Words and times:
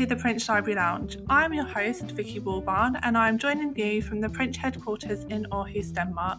To 0.00 0.06
the 0.06 0.16
Princh 0.16 0.48
Library 0.48 0.76
Lounge. 0.76 1.18
I'm 1.28 1.52
your 1.52 1.66
host, 1.66 2.04
Vicky 2.12 2.40
Woolbarn, 2.40 2.98
and 3.02 3.18
I'm 3.18 3.36
joining 3.36 3.76
you 3.76 4.00
from 4.00 4.22
the 4.22 4.28
Princh 4.28 4.56
headquarters 4.56 5.24
in 5.24 5.44
Aarhus, 5.52 5.92
Denmark. 5.92 6.38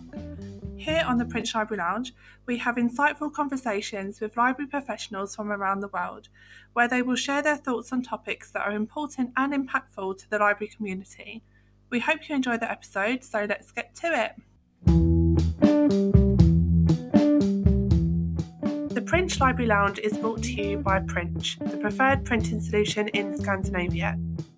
Here 0.77 1.03
on 1.05 1.19
the 1.19 1.25
Princh 1.25 1.53
Library 1.53 1.77
Lounge, 1.77 2.11
we 2.47 2.57
have 2.57 2.77
insightful 2.77 3.31
conversations 3.31 4.19
with 4.19 4.35
library 4.35 4.67
professionals 4.67 5.35
from 5.35 5.51
around 5.51 5.81
the 5.81 5.89
world, 5.89 6.27
where 6.73 6.87
they 6.87 7.03
will 7.03 7.15
share 7.15 7.43
their 7.43 7.55
thoughts 7.55 7.93
on 7.93 8.01
topics 8.01 8.49
that 8.49 8.65
are 8.65 8.71
important 8.71 9.29
and 9.37 9.53
impactful 9.53 10.17
to 10.17 10.29
the 10.31 10.39
library 10.39 10.73
community. 10.75 11.43
We 11.91 11.99
hope 11.99 12.27
you 12.27 12.35
enjoy 12.35 12.57
the 12.57 12.71
episode, 12.71 13.23
so 13.23 13.45
let's 13.47 13.71
get 13.71 13.93
to 13.97 14.31
it. 14.87 16.20
Princh 19.11 19.41
Library 19.41 19.67
Lounge 19.67 19.99
is 19.99 20.17
brought 20.17 20.41
to 20.43 20.53
you 20.53 20.77
by 20.77 20.99
Princh, 20.99 21.59
the 21.69 21.75
preferred 21.75 22.23
printing 22.23 22.61
solution 22.61 23.09
in 23.09 23.37
Scandinavia. 23.37 24.17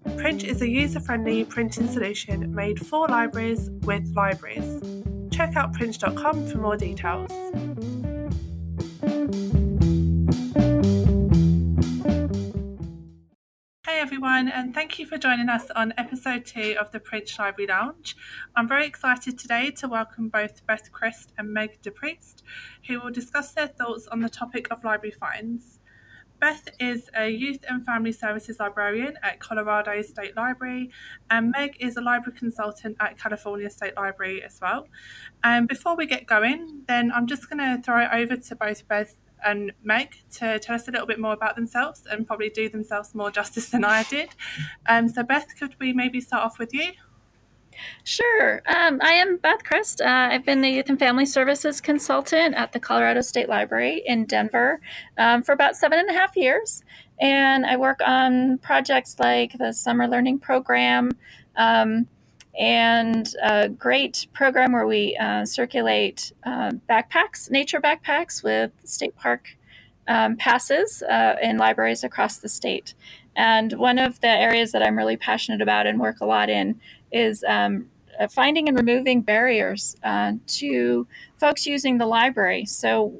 Princh 0.10 0.44
is 0.44 0.62
a 0.62 0.70
user 0.70 1.00
friendly 1.00 1.44
printing 1.44 1.88
solution 1.88 2.54
made 2.54 2.86
for 2.86 3.08
libraries 3.08 3.72
with 3.82 4.06
libraries. 4.16 4.80
Check 5.32 5.56
out 5.56 5.74
princh.com 5.74 6.46
for 6.46 6.58
more 6.60 6.78
details. 6.78 7.32
Everyone, 14.14 14.48
and 14.48 14.76
thank 14.76 15.00
you 15.00 15.08
for 15.08 15.18
joining 15.18 15.50
us 15.50 15.72
on 15.72 15.92
episode 15.98 16.46
two 16.46 16.76
of 16.80 16.92
the 16.92 17.00
Princh 17.00 17.40
Library 17.40 17.66
Lounge. 17.68 18.16
I'm 18.56 18.68
very 18.68 18.86
excited 18.86 19.40
today 19.40 19.72
to 19.72 19.88
welcome 19.88 20.30
both 20.30 20.64
Beth 20.68 20.92
Crist 20.92 21.34
and 21.36 21.52
Meg 21.52 21.82
DePriest, 21.82 22.44
who 22.88 23.00
will 23.00 23.10
discuss 23.10 23.54
their 23.54 23.66
thoughts 23.66 24.06
on 24.06 24.20
the 24.20 24.30
topic 24.30 24.68
of 24.70 24.84
library 24.84 25.16
fines. 25.20 25.80
Beth 26.40 26.70
is 26.80 27.10
a 27.18 27.28
youth 27.28 27.66
and 27.68 27.84
family 27.84 28.12
services 28.12 28.60
librarian 28.60 29.18
at 29.24 29.40
Colorado 29.40 30.00
State 30.04 30.38
Library, 30.38 30.92
and 31.32 31.50
Meg 31.50 31.76
is 31.80 31.98
a 31.98 32.02
library 32.02 32.38
consultant 32.38 32.96
at 33.00 33.18
California 33.18 33.68
State 33.72 33.96
Library 33.96 34.44
as 34.44 34.60
well. 34.62 34.88
And 35.44 35.68
before 35.68 35.96
we 35.96 36.06
get 36.06 36.28
going, 36.28 36.84
then 36.88 37.12
I'm 37.12 37.26
just 37.26 37.50
going 37.50 37.58
to 37.58 37.82
throw 37.82 38.04
it 38.04 38.10
over 38.14 38.38
to 38.38 38.56
both 38.56 38.88
Beth 38.88 39.16
and 39.46 39.72
Meg 39.84 40.16
to 40.34 40.60
tell 40.60 40.76
us 40.76 40.88
a 40.88 40.92
little 40.92 41.08
bit 41.08 41.20
more 41.20 41.34
about 41.34 41.56
themselves 41.56 42.04
and 42.10 42.26
probably 42.26 42.50
do 42.50 42.70
themselves 42.70 43.14
more 43.14 43.32
justice 43.32 43.70
than 43.70 43.84
I 43.84 44.04
did. 44.04 44.30
Um, 44.88 45.08
so, 45.10 45.24
Beth, 45.24 45.48
could 45.58 45.76
we 45.80 45.94
maybe 45.94 46.22
start 46.22 46.44
off 46.44 46.60
with 46.60 46.74
you? 46.74 46.92
Sure. 48.04 48.62
Um, 48.68 49.00
I 49.02 49.14
am 49.14 49.38
Beth 49.38 49.64
Crist. 49.64 50.02
Uh, 50.02 50.30
I've 50.32 50.46
been 50.46 50.62
the 50.62 50.70
Youth 50.70 50.90
and 50.90 51.00
Family 51.00 51.26
Services 51.26 51.82
consultant 51.82 52.56
at 52.56 52.72
the 52.72 52.80
Colorado 52.80 53.22
State 53.22 53.50
Library 53.50 54.04
in 54.06 54.26
Denver 54.26 54.80
um, 55.18 55.44
for 55.44 55.54
about 55.54 55.76
seven 55.76 56.00
and 56.00 56.10
a 56.10 56.14
half 56.14 56.36
years. 56.36 56.84
And 57.20 57.66
I 57.66 57.78
work 57.78 58.00
on 58.06 58.58
projects 58.60 59.20
like 59.20 59.58
the 59.58 59.72
Summer 59.72 60.08
Learning 60.08 60.40
Program, 60.40 61.12
um, 61.56 62.08
and 62.58 63.34
a 63.42 63.70
great 63.70 64.28
program 64.34 64.74
where 64.74 64.86
we 64.86 65.18
uh, 65.18 65.46
circulate 65.46 66.34
uh, 66.44 66.72
backpacks, 66.90 67.50
nature 67.50 67.82
backpacks 67.82 68.44
with 68.44 68.72
state 68.84 69.16
park 69.16 69.58
um, 70.08 70.36
passes 70.36 71.02
uh, 71.04 71.36
in 71.42 71.58
libraries 71.58 72.04
across 72.04 72.38
the 72.38 72.50
state. 72.50 72.94
And 73.36 73.74
one 73.74 73.98
of 73.98 74.20
the 74.22 74.28
areas 74.28 74.72
that 74.74 74.84
I'm 74.84 74.98
really 74.98 75.18
passionate 75.18 75.62
about 75.62 75.88
and 75.88 76.00
work 76.00 76.20
a 76.22 76.26
lot 76.26 76.50
in 76.50 76.80
is 77.12 77.44
um, 77.48 77.88
uh, 78.20 78.28
finding 78.28 78.68
and 78.68 78.78
removing 78.78 79.22
barriers 79.22 79.96
uh, 80.04 80.34
to 80.46 81.08
folks 81.40 81.66
using 81.66 81.98
the 81.98 82.06
library. 82.06 82.66
So, 82.66 83.14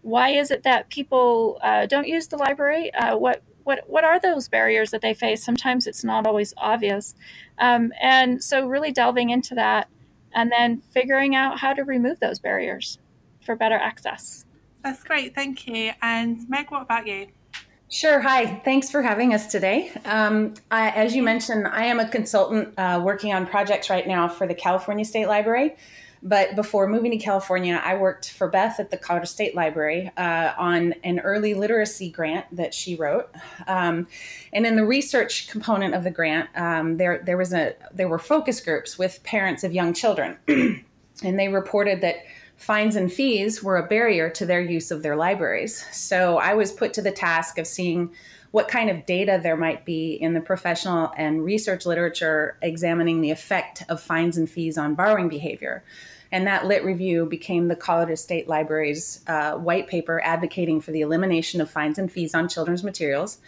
why 0.00 0.30
is 0.30 0.50
it 0.50 0.64
that 0.64 0.88
people 0.88 1.60
uh, 1.62 1.86
don't 1.86 2.08
use 2.08 2.26
the 2.26 2.36
library? 2.36 2.90
what 3.12 3.42
what 3.64 3.80
what 3.86 4.04
are 4.04 4.20
those 4.20 4.48
barriers 4.48 4.90
that 4.90 5.00
they 5.00 5.14
face? 5.14 5.44
Sometimes 5.44 5.86
it's 5.86 6.04
not 6.04 6.26
always 6.26 6.54
obvious, 6.56 7.14
um, 7.58 7.92
and 8.00 8.42
so 8.42 8.66
really 8.66 8.92
delving 8.92 9.30
into 9.30 9.54
that, 9.54 9.88
and 10.34 10.50
then 10.50 10.82
figuring 10.90 11.34
out 11.34 11.58
how 11.60 11.72
to 11.72 11.82
remove 11.82 12.20
those 12.20 12.38
barriers 12.38 12.98
for 13.40 13.56
better 13.56 13.76
access. 13.76 14.44
That's 14.82 15.02
great, 15.04 15.34
thank 15.34 15.66
you. 15.66 15.92
And 16.02 16.48
Meg, 16.48 16.70
what 16.70 16.82
about 16.82 17.06
you? 17.06 17.28
Sure. 17.92 18.20
Hi. 18.20 18.46
Thanks 18.64 18.90
for 18.90 19.02
having 19.02 19.34
us 19.34 19.48
today. 19.48 19.92
Um, 20.06 20.54
I, 20.70 20.88
as 20.92 21.14
you 21.14 21.22
mentioned, 21.22 21.66
I 21.66 21.84
am 21.84 22.00
a 22.00 22.08
consultant 22.08 22.72
uh, 22.78 23.02
working 23.04 23.34
on 23.34 23.46
projects 23.46 23.90
right 23.90 24.08
now 24.08 24.28
for 24.28 24.46
the 24.46 24.54
California 24.54 25.04
State 25.04 25.26
Library. 25.26 25.76
But 26.24 26.54
before 26.54 26.86
moving 26.86 27.10
to 27.10 27.16
California, 27.16 27.80
I 27.84 27.96
worked 27.96 28.30
for 28.30 28.48
Beth 28.48 28.78
at 28.78 28.90
the 28.90 28.96
Colorado 28.96 29.26
State 29.26 29.56
Library 29.56 30.10
uh, 30.16 30.52
on 30.56 30.94
an 31.02 31.18
early 31.18 31.54
literacy 31.54 32.10
grant 32.10 32.46
that 32.52 32.72
she 32.72 32.94
wrote. 32.94 33.34
Um, 33.66 34.06
and 34.52 34.64
in 34.64 34.76
the 34.76 34.86
research 34.86 35.48
component 35.48 35.94
of 35.94 36.04
the 36.04 36.10
grant, 36.10 36.48
um, 36.54 36.96
there 36.96 37.22
there 37.24 37.36
was 37.36 37.52
a 37.52 37.74
there 37.92 38.08
were 38.08 38.20
focus 38.20 38.60
groups 38.60 38.96
with 38.96 39.22
parents 39.24 39.64
of 39.64 39.72
young 39.72 39.92
children, 39.94 40.38
and 40.46 41.38
they 41.38 41.48
reported 41.48 42.00
that 42.02 42.18
fines 42.56 42.94
and 42.94 43.12
fees 43.12 43.60
were 43.60 43.76
a 43.76 43.86
barrier 43.88 44.30
to 44.30 44.46
their 44.46 44.60
use 44.60 44.92
of 44.92 45.02
their 45.02 45.16
libraries. 45.16 45.84
So 45.90 46.38
I 46.38 46.54
was 46.54 46.70
put 46.70 46.94
to 46.94 47.02
the 47.02 47.10
task 47.10 47.58
of 47.58 47.66
seeing 47.66 48.14
what 48.52 48.68
kind 48.68 48.88
of 48.90 49.04
data 49.06 49.40
there 49.42 49.56
might 49.56 49.84
be 49.84 50.12
in 50.12 50.34
the 50.34 50.40
professional 50.40 51.10
and 51.16 51.44
research 51.44 51.84
literature 51.86 52.56
examining 52.62 53.20
the 53.20 53.30
effect 53.30 53.82
of 53.88 54.00
fines 54.00 54.36
and 54.36 54.48
fees 54.48 54.78
on 54.78 54.94
borrowing 54.94 55.28
behavior. 55.28 55.82
And 56.32 56.46
that 56.46 56.66
lit 56.66 56.82
review 56.82 57.26
became 57.26 57.68
the 57.68 57.76
Colorado 57.76 58.14
State 58.14 58.48
Library's 58.48 59.22
uh, 59.26 59.52
white 59.52 59.86
paper 59.86 60.20
advocating 60.24 60.80
for 60.80 60.90
the 60.90 61.02
elimination 61.02 61.60
of 61.60 61.70
fines 61.70 61.98
and 61.98 62.10
fees 62.10 62.34
on 62.34 62.48
children's 62.48 62.82
materials. 62.82 63.38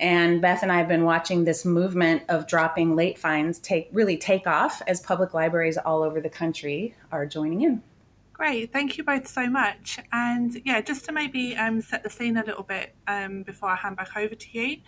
And 0.00 0.40
Beth 0.40 0.62
and 0.62 0.72
I 0.72 0.78
have 0.78 0.88
been 0.88 1.04
watching 1.04 1.44
this 1.44 1.66
movement 1.66 2.22
of 2.30 2.46
dropping 2.46 2.96
late 2.96 3.18
fines 3.18 3.58
take 3.58 3.90
really 3.92 4.16
take 4.16 4.46
off 4.46 4.80
as 4.86 5.02
public 5.02 5.34
libraries 5.34 5.76
all 5.76 6.02
over 6.02 6.22
the 6.22 6.30
country 6.30 6.94
are 7.12 7.26
joining 7.26 7.60
in. 7.60 7.82
Great, 8.32 8.72
thank 8.72 8.96
you 8.96 9.04
both 9.04 9.28
so 9.28 9.50
much. 9.50 9.98
And 10.10 10.62
yeah, 10.64 10.80
just 10.80 11.04
to 11.04 11.12
maybe 11.12 11.54
um, 11.56 11.82
set 11.82 12.02
the 12.02 12.08
scene 12.08 12.38
a 12.38 12.42
little 12.42 12.62
bit 12.62 12.94
um, 13.06 13.42
before 13.42 13.68
I 13.68 13.76
hand 13.76 13.98
back 13.98 14.16
over 14.16 14.34
to 14.34 14.46
you. 14.58 14.78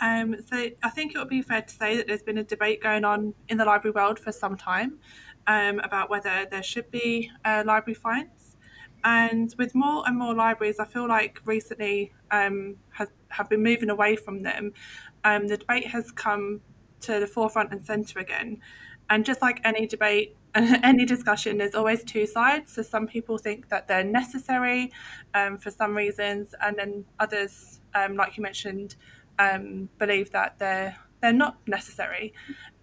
Um, 0.00 0.36
so 0.48 0.70
I 0.82 0.88
think 0.88 1.14
it 1.14 1.18
would 1.18 1.28
be 1.28 1.42
fair 1.42 1.60
to 1.60 1.70
say 1.70 1.98
that 1.98 2.06
there's 2.06 2.22
been 2.22 2.38
a 2.38 2.44
debate 2.44 2.82
going 2.82 3.04
on 3.04 3.34
in 3.50 3.58
the 3.58 3.66
library 3.66 3.92
world 3.92 4.18
for 4.18 4.32
some 4.32 4.56
time 4.56 4.98
um, 5.46 5.80
about 5.80 6.10
whether 6.10 6.46
there 6.50 6.62
should 6.62 6.90
be 6.90 7.30
uh, 7.44 7.62
library 7.66 7.94
fines. 7.94 8.56
And 9.04 9.54
with 9.58 9.74
more 9.74 10.02
and 10.06 10.18
more 10.18 10.34
libraries, 10.34 10.78
I 10.78 10.86
feel 10.86 11.06
like 11.06 11.40
recently 11.44 12.12
um, 12.30 12.76
has, 12.90 13.08
have 13.28 13.50
been 13.50 13.62
moving 13.62 13.90
away 13.90 14.16
from 14.16 14.42
them. 14.42 14.72
Um, 15.24 15.46
the 15.46 15.58
debate 15.58 15.86
has 15.88 16.10
come 16.10 16.62
to 17.00 17.20
the 17.20 17.26
forefront 17.26 17.70
and 17.72 17.84
centre 17.84 18.18
again. 18.18 18.60
And 19.10 19.24
just 19.24 19.42
like 19.42 19.60
any 19.64 19.86
debate, 19.86 20.36
any 20.54 21.04
discussion, 21.04 21.58
there's 21.58 21.74
always 21.74 22.02
two 22.04 22.26
sides. 22.26 22.72
So 22.72 22.82
some 22.82 23.06
people 23.06 23.36
think 23.36 23.68
that 23.68 23.86
they're 23.88 24.04
necessary 24.04 24.90
um, 25.34 25.58
for 25.58 25.70
some 25.70 25.94
reasons, 25.94 26.54
and 26.62 26.76
then 26.76 27.04
others, 27.20 27.80
um, 27.94 28.16
like 28.16 28.36
you 28.38 28.42
mentioned, 28.42 28.96
um, 29.38 29.88
believe 29.98 30.30
that 30.30 30.58
they're 30.58 30.96
they're 31.20 31.32
not 31.32 31.56
necessary. 31.66 32.34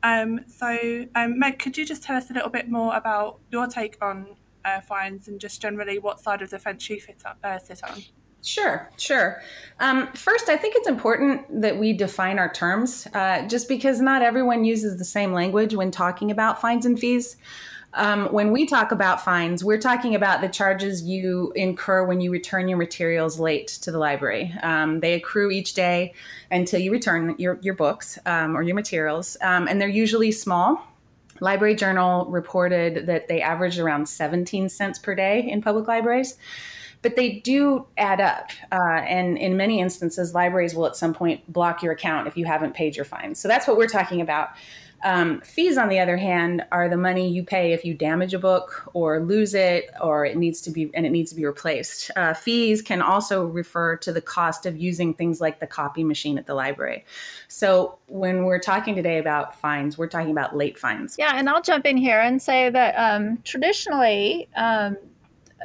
Um, 0.03 0.41
so, 0.47 1.05
um, 1.15 1.37
Meg, 1.37 1.59
could 1.59 1.77
you 1.77 1.85
just 1.85 2.03
tell 2.03 2.15
us 2.15 2.29
a 2.29 2.33
little 2.33 2.49
bit 2.49 2.69
more 2.69 2.95
about 2.95 3.39
your 3.51 3.67
take 3.67 3.97
on 4.01 4.35
uh, 4.65 4.81
fines 4.81 5.27
and 5.27 5.39
just 5.39 5.61
generally 5.61 5.99
what 5.99 6.19
side 6.19 6.41
of 6.41 6.49
the 6.49 6.59
fence 6.59 6.89
you 6.89 6.99
fit 6.99 7.21
up, 7.25 7.37
uh, 7.43 7.59
sit 7.59 7.83
on? 7.83 8.03
Sure, 8.43 8.89
sure. 8.97 9.41
Um, 9.79 10.11
first, 10.13 10.49
I 10.49 10.57
think 10.57 10.75
it's 10.75 10.87
important 10.87 11.61
that 11.61 11.77
we 11.77 11.93
define 11.93 12.39
our 12.39 12.51
terms, 12.51 13.07
uh, 13.13 13.47
just 13.47 13.67
because 13.67 14.01
not 14.01 14.23
everyone 14.23 14.65
uses 14.65 14.97
the 14.97 15.05
same 15.05 15.31
language 15.31 15.75
when 15.75 15.91
talking 15.91 16.31
about 16.31 16.59
fines 16.59 16.85
and 16.85 16.99
fees. 16.99 17.37
Um, 17.93 18.27
when 18.27 18.51
we 18.51 18.65
talk 18.65 18.91
about 18.91 19.23
fines, 19.23 19.63
we're 19.63 19.79
talking 19.79 20.15
about 20.15 20.41
the 20.41 20.47
charges 20.47 21.03
you 21.03 21.51
incur 21.55 22.05
when 22.05 22.21
you 22.21 22.31
return 22.31 22.67
your 22.67 22.77
materials 22.77 23.39
late 23.39 23.67
to 23.67 23.91
the 23.91 23.99
library. 23.99 24.53
Um, 24.63 25.01
they 25.01 25.13
accrue 25.13 25.51
each 25.51 25.73
day 25.73 26.13
until 26.49 26.79
you 26.79 26.91
return 26.91 27.35
your, 27.37 27.59
your 27.61 27.73
books 27.73 28.17
um, 28.25 28.55
or 28.55 28.61
your 28.61 28.75
materials, 28.75 29.35
um, 29.41 29.67
and 29.67 29.81
they're 29.81 29.89
usually 29.89 30.31
small. 30.31 30.87
Library 31.41 31.75
Journal 31.75 32.25
reported 32.27 33.07
that 33.07 33.27
they 33.27 33.41
average 33.41 33.79
around 33.79 34.07
17 34.07 34.69
cents 34.69 34.99
per 34.99 35.15
day 35.15 35.49
in 35.49 35.61
public 35.61 35.87
libraries 35.87 36.37
but 37.01 37.15
they 37.15 37.39
do 37.39 37.85
add 37.97 38.21
up. 38.21 38.51
Uh, 38.71 39.01
and 39.07 39.37
in 39.37 39.57
many 39.57 39.79
instances, 39.79 40.33
libraries 40.33 40.75
will 40.75 40.85
at 40.85 40.95
some 40.95 41.13
point 41.13 41.51
block 41.51 41.81
your 41.81 41.93
account 41.93 42.27
if 42.27 42.37
you 42.37 42.45
haven't 42.45 42.73
paid 42.73 42.95
your 42.95 43.05
fines. 43.05 43.39
So 43.39 43.47
that's 43.47 43.67
what 43.67 43.77
we're 43.77 43.87
talking 43.87 44.21
about. 44.21 44.49
Um, 45.03 45.41
fees, 45.41 45.77
on 45.77 45.89
the 45.89 45.99
other 45.99 46.17
hand, 46.17 46.63
are 46.71 46.87
the 46.87 46.97
money 46.97 47.29
you 47.29 47.43
pay 47.43 47.73
if 47.73 47.83
you 47.83 47.93
damage 47.93 48.33
a 48.33 48.39
book 48.39 48.89
or 48.93 49.19
lose 49.19 49.53
it, 49.53 49.89
or 50.01 50.25
it 50.25 50.37
needs 50.37 50.61
to 50.61 50.71
be 50.71 50.91
and 50.93 51.05
it 51.05 51.09
needs 51.09 51.31
to 51.31 51.35
be 51.35 51.45
replaced. 51.45 52.11
Uh, 52.15 52.33
fees 52.33 52.81
can 52.81 53.01
also 53.01 53.45
refer 53.45 53.95
to 53.97 54.11
the 54.11 54.21
cost 54.21 54.65
of 54.65 54.77
using 54.77 55.13
things 55.13 55.41
like 55.41 55.59
the 55.59 55.67
copy 55.67 56.03
machine 56.03 56.37
at 56.37 56.45
the 56.45 56.53
library. 56.53 57.05
So 57.47 57.97
when 58.07 58.45
we're 58.45 58.59
talking 58.59 58.95
today 58.95 59.17
about 59.17 59.59
fines, 59.59 59.97
we're 59.97 60.07
talking 60.07 60.31
about 60.31 60.55
late 60.55 60.77
fines. 60.77 61.15
Yeah, 61.17 61.33
and 61.35 61.49
I'll 61.49 61.61
jump 61.61 61.85
in 61.85 61.97
here 61.97 62.19
and 62.19 62.41
say 62.41 62.69
that 62.69 62.93
um, 62.95 63.39
traditionally. 63.43 64.49
Um, 64.55 64.97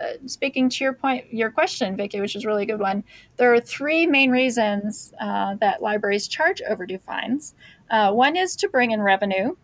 uh, 0.00 0.12
speaking 0.27 0.69
to 0.69 0.85
your 0.85 0.93
point, 0.93 1.25
your 1.33 1.50
question, 1.50 1.97
Vicky, 1.97 2.21
which 2.21 2.37
is 2.37 2.44
a 2.44 2.47
really 2.47 2.67
good 2.67 2.81
one, 2.81 3.03
there 3.37 3.53
are 3.55 3.61
three 3.61 4.06
main 4.06 4.31
reasons 4.31 5.15
uh, 5.21 5.55
that 5.55 5.81
libraries 5.81 6.29
charge 6.29 6.61
overdue 6.69 6.99
fines. 6.99 7.55
Uh, 7.91 8.12
one 8.12 8.37
is 8.37 8.56
to 8.56 8.69
bring 8.69 8.91
in 8.91 9.00
revenue. 9.00 9.55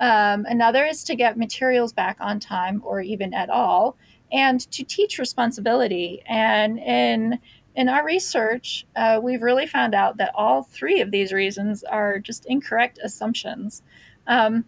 Um, 0.00 0.46
another 0.48 0.84
is 0.84 1.02
to 1.04 1.16
get 1.16 1.36
materials 1.36 1.92
back 1.92 2.16
on 2.20 2.38
time 2.38 2.82
or 2.84 3.00
even 3.00 3.34
at 3.34 3.50
all, 3.50 3.96
and 4.30 4.60
to 4.70 4.84
teach 4.84 5.18
responsibility. 5.18 6.22
And 6.26 6.78
in 6.78 7.38
in 7.74 7.88
our 7.88 8.04
research, 8.04 8.86
uh, 8.96 9.20
we've 9.22 9.42
really 9.42 9.66
found 9.66 9.94
out 9.94 10.16
that 10.16 10.32
all 10.34 10.64
three 10.64 11.00
of 11.00 11.12
these 11.12 11.32
reasons 11.32 11.84
are 11.84 12.18
just 12.18 12.44
incorrect 12.46 12.98
assumptions. 13.04 13.82
Um, 14.26 14.64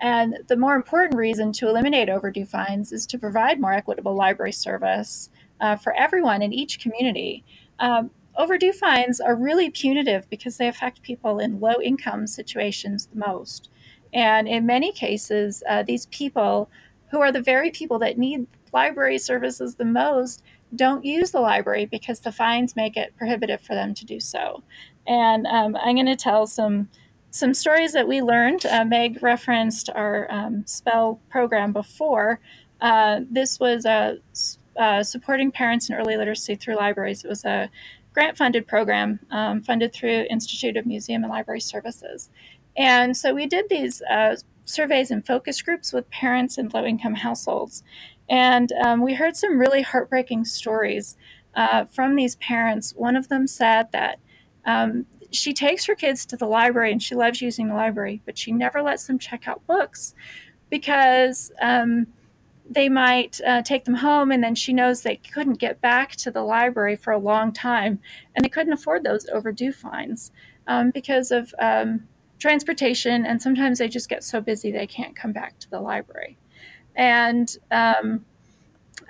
and 0.00 0.38
the 0.48 0.56
more 0.56 0.74
important 0.74 1.16
reason 1.16 1.52
to 1.52 1.68
eliminate 1.68 2.08
overdue 2.08 2.46
fines 2.46 2.92
is 2.92 3.06
to 3.08 3.18
provide 3.18 3.60
more 3.60 3.72
equitable 3.72 4.14
library 4.14 4.52
service 4.52 5.28
uh, 5.60 5.76
for 5.76 5.94
everyone 5.94 6.40
in 6.40 6.52
each 6.52 6.80
community. 6.80 7.44
Um, 7.78 8.10
overdue 8.38 8.72
fines 8.72 9.20
are 9.20 9.34
really 9.34 9.70
punitive 9.70 10.28
because 10.30 10.56
they 10.56 10.68
affect 10.68 11.02
people 11.02 11.38
in 11.38 11.60
low 11.60 11.80
income 11.82 12.26
situations 12.26 13.06
the 13.06 13.18
most. 13.26 13.70
And 14.12 14.48
in 14.48 14.66
many 14.66 14.92
cases, 14.92 15.62
uh, 15.68 15.82
these 15.82 16.06
people 16.06 16.70
who 17.10 17.20
are 17.20 17.32
the 17.32 17.42
very 17.42 17.70
people 17.70 17.98
that 18.00 18.18
need 18.18 18.46
library 18.72 19.18
services 19.18 19.76
the 19.76 19.84
most 19.84 20.42
don't 20.74 21.04
use 21.04 21.30
the 21.30 21.40
library 21.40 21.86
because 21.86 22.20
the 22.20 22.32
fines 22.32 22.76
make 22.76 22.96
it 22.96 23.16
prohibitive 23.16 23.60
for 23.60 23.74
them 23.74 23.94
to 23.94 24.04
do 24.04 24.18
so. 24.18 24.62
And 25.06 25.46
um, 25.46 25.76
I'm 25.76 25.94
going 25.94 26.06
to 26.06 26.16
tell 26.16 26.46
some 26.46 26.88
some 27.30 27.52
stories 27.52 27.92
that 27.92 28.08
we 28.08 28.22
learned. 28.22 28.64
Uh, 28.64 28.84
Meg 28.84 29.22
referenced 29.22 29.90
our 29.90 30.26
um, 30.30 30.64
SPELL 30.66 31.20
program 31.28 31.72
before. 31.72 32.40
Uh, 32.80 33.20
this 33.30 33.60
was 33.60 33.84
a, 33.84 34.18
uh, 34.78 35.02
supporting 35.02 35.50
parents 35.50 35.90
in 35.90 35.96
early 35.96 36.16
literacy 36.16 36.54
through 36.54 36.76
libraries. 36.76 37.24
It 37.24 37.28
was 37.28 37.44
a 37.44 37.70
grant 38.16 38.38
funded 38.38 38.66
program 38.66 39.20
um, 39.30 39.60
funded 39.60 39.92
through 39.92 40.24
Institute 40.30 40.78
of 40.78 40.86
Museum 40.86 41.22
and 41.22 41.30
Library 41.30 41.60
Services. 41.60 42.30
And 42.74 43.14
so 43.14 43.34
we 43.34 43.46
did 43.46 43.68
these 43.68 44.00
uh, 44.10 44.36
surveys 44.64 45.10
and 45.10 45.24
focus 45.26 45.60
groups 45.60 45.92
with 45.92 46.08
parents 46.08 46.56
in 46.56 46.70
low 46.70 46.82
income 46.82 47.16
households. 47.16 47.82
And 48.30 48.72
um, 48.72 49.02
we 49.02 49.12
heard 49.12 49.36
some 49.36 49.58
really 49.58 49.82
heartbreaking 49.82 50.46
stories 50.46 51.18
uh, 51.54 51.84
from 51.84 52.16
these 52.16 52.36
parents. 52.36 52.94
One 52.96 53.16
of 53.16 53.28
them 53.28 53.46
said 53.46 53.92
that 53.92 54.18
um, 54.64 55.04
she 55.30 55.52
takes 55.52 55.84
her 55.84 55.94
kids 55.94 56.24
to 56.24 56.38
the 56.38 56.46
library 56.46 56.92
and 56.92 57.02
she 57.02 57.14
loves 57.14 57.42
using 57.42 57.68
the 57.68 57.74
library, 57.74 58.22
but 58.24 58.38
she 58.38 58.50
never 58.50 58.80
lets 58.80 59.06
them 59.06 59.18
check 59.18 59.46
out 59.46 59.66
books 59.66 60.14
because 60.70 61.52
um, 61.60 62.06
they 62.68 62.88
might 62.88 63.40
uh, 63.46 63.62
take 63.62 63.84
them 63.84 63.94
home 63.94 64.32
and 64.32 64.42
then 64.42 64.54
she 64.54 64.72
knows 64.72 65.02
they 65.02 65.16
couldn't 65.16 65.58
get 65.58 65.80
back 65.80 66.16
to 66.16 66.30
the 66.30 66.42
library 66.42 66.96
for 66.96 67.12
a 67.12 67.18
long 67.18 67.52
time 67.52 67.98
and 68.34 68.44
they 68.44 68.48
couldn't 68.48 68.72
afford 68.72 69.04
those 69.04 69.28
overdue 69.28 69.72
fines 69.72 70.32
um, 70.66 70.90
because 70.90 71.30
of 71.30 71.54
um, 71.60 72.06
transportation 72.38 73.24
and 73.24 73.40
sometimes 73.40 73.78
they 73.78 73.88
just 73.88 74.08
get 74.08 74.24
so 74.24 74.40
busy 74.40 74.70
they 74.70 74.86
can't 74.86 75.14
come 75.14 75.32
back 75.32 75.58
to 75.58 75.70
the 75.70 75.80
library 75.80 76.36
and 76.96 77.58
um, 77.70 78.24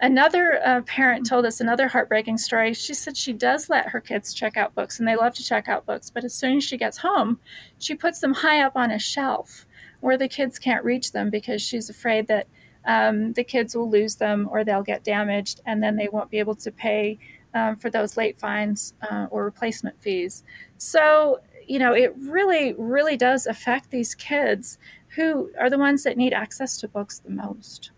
another 0.01 0.61
uh, 0.65 0.83
parent 0.83 1.27
told 1.27 1.47
us 1.47 1.61
another 1.61 1.89
heartbreaking 1.89 2.37
story. 2.37 2.75
She 2.75 2.95
said 2.95 3.17
she 3.17 3.33
does 3.33 3.71
let 3.71 3.89
her 3.89 4.01
kids 4.01 4.35
check 4.35 4.57
out 4.57 4.75
books 4.75 4.99
and 4.99 5.09
they 5.09 5.17
love 5.17 5.35
to 5.35 5.45
check 5.45 5.69
out 5.69 5.87
books, 5.87 6.11
but 6.11 6.25
as 6.25 6.35
soon 6.35 6.59
as 6.59 6.65
she 6.65 6.77
gets 6.77 6.99
home, 6.99 7.39
she 7.79 7.95
puts 7.95 8.19
them 8.19 8.35
high 8.35 8.61
up 8.63 8.77
on 8.77 8.91
a 8.91 8.99
shelf 8.99 9.67
where 10.01 10.19
the 10.19 10.29
kids 10.29 10.59
can't 10.59 10.85
reach 10.85 11.13
them 11.13 11.31
because 11.31 11.63
she's 11.63 11.89
afraid 11.89 12.27
that 12.27 12.47
um, 12.87 13.33
the 13.33 13.45
kids 13.45 13.77
will 13.77 13.91
lose 13.91 14.17
them 14.17 14.49
or 14.51 14.65
they'll 14.65 14.83
get 14.83 15.05
damaged 15.05 15.61
and 15.67 15.83
then 15.83 15.97
they 15.97 16.09
won't 16.09 16.31
be 16.31 16.39
able 16.39 16.55
to 16.55 16.71
pay 16.71 17.19
um, 17.55 17.77
for 17.77 17.91
those 17.91 18.17
late 18.17 18.39
fines 18.39 18.95
uh, 19.11 19.27
or 19.31 19.45
replacement 19.45 20.01
fees. 20.01 20.45
So, 20.79 21.41
you 21.67 21.79
know, 21.79 21.93
it 21.93 22.15
really, 22.19 22.75
really 22.79 23.17
does 23.17 23.47
affect 23.47 23.91
these 23.91 24.15
kids 24.15 24.79
who 25.09 25.51
are 25.59 25.71
the 25.71 25.79
ones 25.79 26.03
that 26.05 26.17
need 26.17 26.33
access 26.33 26.77
to 26.79 26.89
books 26.89 27.19
the 27.19 27.31
most 27.31 27.91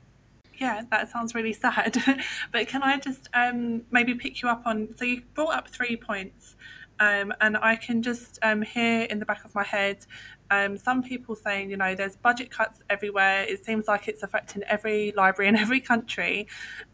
yeah, 0.58 0.82
that 0.91 1.11
sounds 1.11 1.34
really 1.34 1.52
sad. 1.52 1.96
but 2.52 2.67
can 2.69 2.82
I 2.82 2.99
just 2.99 3.29
um, 3.32 3.82
maybe 3.91 4.14
pick 4.14 4.43
you 4.43 4.49
up 4.49 4.62
on? 4.67 4.88
So 4.96 5.05
you 5.05 5.23
brought 5.34 5.55
up 5.55 5.69
three 5.69 5.96
points, 5.96 6.56
um, 7.00 7.32
and 7.41 7.56
I 7.56 7.76
can 7.76 8.02
just 8.02 8.38
um, 8.43 8.62
hear 8.62 9.02
in 9.02 9.19
the 9.19 9.25
back 9.25 9.44
of 9.44 9.55
my 9.55 9.62
head 9.62 10.05
um, 10.50 10.77
some 10.77 11.03
people 11.03 11.35
saying, 11.35 11.71
you 11.71 11.77
know, 11.77 11.95
there's 11.95 12.17
budget 12.17 12.50
cuts 12.50 12.83
everywhere. 12.89 13.43
It 13.43 13.65
seems 13.65 13.87
like 13.87 14.09
it's 14.09 14.23
affecting 14.23 14.62
every 14.65 15.12
library 15.17 15.49
in 15.49 15.56
every 15.65 15.81
country. 15.81 16.49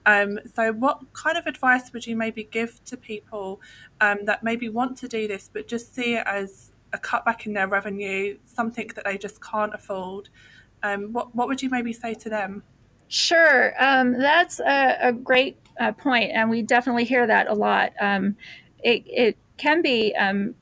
Um, 0.07 0.39
so, 0.55 0.73
what 0.73 1.13
kind 1.13 1.39
of 1.39 1.47
advice 1.47 1.93
would 1.93 2.07
you 2.07 2.17
maybe 2.17 2.45
give 2.45 2.83
to 2.85 2.97
people 2.97 3.61
um, 4.01 4.25
that 4.25 4.43
maybe 4.43 4.69
want 4.69 4.97
to 4.99 5.09
do 5.09 5.29
this, 5.29 5.51
but 5.53 5.69
just 5.69 5.95
see 5.95 6.15
it 6.15 6.27
as 6.27 6.73
a 6.93 6.99
cutback 6.99 7.47
in 7.47 7.53
their 7.53 7.69
revenue, 7.69 8.37
something 8.45 8.91
that 8.95 9.05
they 9.05 9.19
just 9.19 9.43
can't 9.43 9.75
afford? 9.75 10.29
what 11.09 11.35
what 11.35 11.49
would 11.49 11.63
you 11.63 11.71
maybe 11.71 11.95
say 11.95 12.13
to 12.13 12.29
them? 12.29 12.63
Sure, 13.09 13.73
um, 13.83 14.19
that's 14.19 14.61
a, 14.61 14.99
a 15.01 15.13
great 15.13 15.59
uh, 15.81 15.93
point, 15.93 16.31
and 16.33 16.51
we 16.51 16.63
definitely 16.63 17.05
hear 17.05 17.27
that 17.27 17.49
a 17.49 17.55
lot. 17.55 17.93
Um, 18.01 18.37
it, 18.83 19.03
it, 19.07 19.39
can 19.57 19.83
be 19.83 20.13
um, 20.17 20.53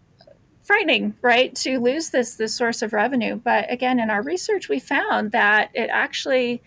frightening, 0.62 1.14
right, 1.22 1.54
to 1.56 1.78
lose 1.78 2.10
this 2.10 2.34
this 2.34 2.54
source 2.54 2.82
of 2.82 2.92
revenue. 2.92 3.36
But 3.36 3.70
again, 3.70 3.98
in 4.00 4.10
our 4.10 4.22
research, 4.22 4.68
we 4.68 4.78
found 4.78 5.32
that 5.32 5.70
it 5.74 5.90
actually 5.90 6.62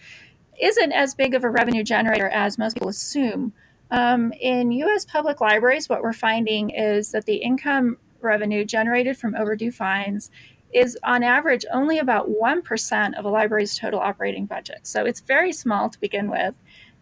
isn't 0.62 0.92
as 0.92 1.16
big 1.16 1.34
of 1.34 1.44
a 1.44 1.50
revenue 1.50 1.84
generator 1.84 2.30
as 2.30 2.58
most 2.58 2.76
people 2.76 2.90
assume. 2.90 3.54
Um, 3.92 4.34
in 4.40 4.72
U.S. 4.72 5.06
public 5.06 5.42
libraries, 5.42 5.90
what 5.90 6.02
we're 6.02 6.14
finding 6.14 6.70
is 6.70 7.12
that 7.12 7.26
the 7.26 7.36
income 7.36 7.98
revenue 8.22 8.66
generated 8.66 9.18
from 9.18 9.36
overdue 9.36 9.72
fines 9.72 10.32
is 10.74 10.98
on 11.04 11.24
average 11.24 11.66
only 11.72 12.00
about 12.00 12.30
1% 12.30 13.18
of 13.18 13.26
a 13.26 13.30
library's 13.30 13.78
total 13.78 14.00
operating 14.00 14.46
budget. 14.46 14.80
So 14.84 15.06
it's 15.06 15.22
very 15.22 15.54
small 15.54 15.90
to 15.90 16.00
begin 16.00 16.30
with. 16.30 16.56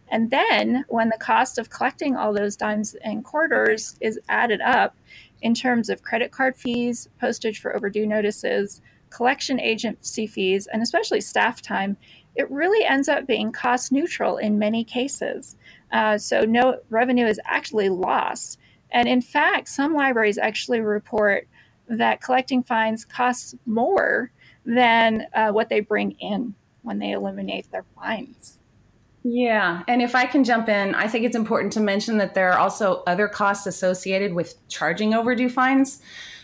And 0.10 0.30
then 0.30 0.86
when 0.90 1.10
the 1.10 1.18
cost 1.18 1.58
of 1.58 1.72
collecting 1.72 2.16
all 2.16 2.34
those 2.34 2.56
dimes 2.56 2.96
and 3.04 3.24
quarters 3.24 3.98
is 4.00 4.20
added 4.30 4.62
up 4.62 4.96
in 5.44 5.54
terms 5.54 5.90
of 5.90 6.02
credit 6.02 6.32
card 6.32 6.56
fees, 6.56 7.10
postage 7.20 7.60
for 7.60 7.76
overdue 7.76 8.08
notices, 8.08 8.82
collection 9.10 9.60
agency 9.60 10.26
fees, 10.26 10.68
and 10.68 10.82
especially 10.82 11.22
staff 11.22 11.62
time, 11.62 11.98
it 12.36 12.50
really 12.50 12.84
ends 12.84 13.08
up 13.08 13.28
being 13.28 13.52
cost 13.52 13.92
neutral 13.92 14.38
in 14.38 14.58
many 14.58 14.84
cases. 14.84 15.56
Uh, 15.92 16.18
so 16.18 16.42
no 16.42 16.80
revenue 16.90 17.28
is 17.28 17.40
actually 17.46 17.90
lost. 17.90 18.58
And 18.92 19.08
in 19.08 19.22
fact, 19.22 19.68
some 19.68 19.94
libraries 19.94 20.38
actually 20.38 20.80
report 20.80 21.48
that 21.90 22.22
collecting 22.22 22.64
fines 22.64 23.06
costs 23.06 23.54
more 23.66 24.32
than 24.66 25.28
uh, 25.36 25.52
what 25.52 25.68
they 25.70 25.82
bring 25.82 26.12
in 26.20 26.56
when 26.82 27.00
they 27.00 27.12
eliminate 27.12 27.70
their 27.70 27.86
fines. 27.96 28.60
Yeah. 29.24 29.84
And 29.88 30.02
if 30.02 30.16
I 30.16 30.26
can 30.26 30.44
jump 30.44 30.68
in, 30.68 30.96
I 30.96 31.08
think 31.08 31.26
it's 31.26 31.36
important 31.36 31.72
to 31.74 31.80
mention 31.80 32.18
that 32.18 32.34
there 32.34 32.52
are 32.52 32.60
also 32.60 33.04
other 33.08 33.28
costs 33.28 33.66
associated 33.66 34.34
with 34.34 34.56
charging 34.68 35.14
overdue 35.14 35.50
fines. 35.50 36.02